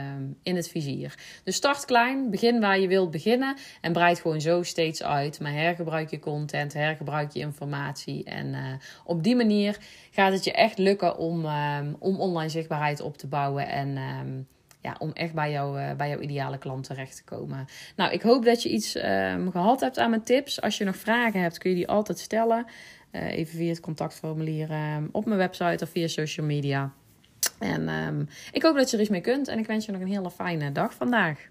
in 0.44 0.56
het 0.56 0.70
vizier. 0.70 1.16
Dus 1.44 1.56
start 1.56 1.86
klein, 1.86 2.30
begin 2.30 2.60
waar 2.60 2.80
je 2.80 2.88
wilt 2.88 3.12
beginnen. 3.12 3.58
En 3.82 3.94
breid 3.94 4.20
gewoon 4.20 4.42
zo 4.42 4.64
steeds 4.64 5.04
uit. 5.04 5.40
Maar 5.40 5.54
hergebruik 5.54 6.10
je 6.10 6.20
content, 6.20 6.74
hergebruik 6.74 7.32
je 7.32 7.40
informatie. 7.40 8.24
En 8.24 8.48
uh, 8.48 8.60
op 9.04 9.24
die 9.24 9.36
manier 9.36 9.78
gaat 10.12 10.32
het 10.32 10.44
je 10.44 10.54
echt 10.54 10.78
lukken 10.78 11.18
om, 11.18 11.46
uh, 11.46 11.80
om 12.00 12.20
online 12.20 12.50
zichtbaarheid 12.50 13.02
op 13.02 13.18
te 13.18 13.28
bouwen. 13.28 13.68
En 13.68 13.98
ehm, 13.98 14.42
ja, 14.82 14.96
om 15.00 15.12
echt 15.12 15.34
bij, 15.34 15.52
jou, 15.52 15.80
uh, 15.80 15.92
bij 15.94 16.10
jouw 16.10 16.20
ideale 16.20 16.58
klant 16.58 16.84
terecht 16.84 17.16
te 17.16 17.24
komen. 17.24 17.68
Nou, 17.96 18.12
ik 18.12 18.22
hoop 18.22 18.46
dat 18.46 18.64
je 18.64 18.70
iets 18.70 18.96
um, 18.96 19.52
gehad 19.52 19.80
hebt 19.80 19.98
aan 19.98 20.10
mijn 20.10 20.24
tips. 20.24 20.62
Als 20.62 20.78
je 20.78 20.84
nog 20.84 20.96
vragen 20.96 21.42
hebt, 21.42 21.58
kun 21.58 21.70
je 21.70 21.76
die 21.76 21.88
altijd 21.88 22.20
stellen. 22.20 22.66
Uh, 23.12 23.32
even 23.32 23.58
via 23.58 23.70
het 23.70 23.80
contactformulier 23.80 24.72
um, 24.72 25.10
op 25.12 25.26
mijn 25.26 25.38
website 25.38 25.84
of 25.84 25.90
via 25.90 26.08
social 26.08 26.46
media. 26.46 26.94
En 27.60 27.90
um, 27.90 28.28
ik 28.52 28.64
hoop 28.64 28.76
dat 28.76 28.90
je 28.90 28.96
er 28.96 29.02
iets 29.02 29.12
mee 29.12 29.22
kunt. 29.22 29.48
En 29.48 29.60
ik 29.60 29.68
wens 29.68 29.86
je 29.86 29.92
nog 29.92 30.02
een 30.02 30.08
hele 30.08 30.32
fijne 30.32 30.72
dag 30.72 30.94
vandaag. 30.94 31.50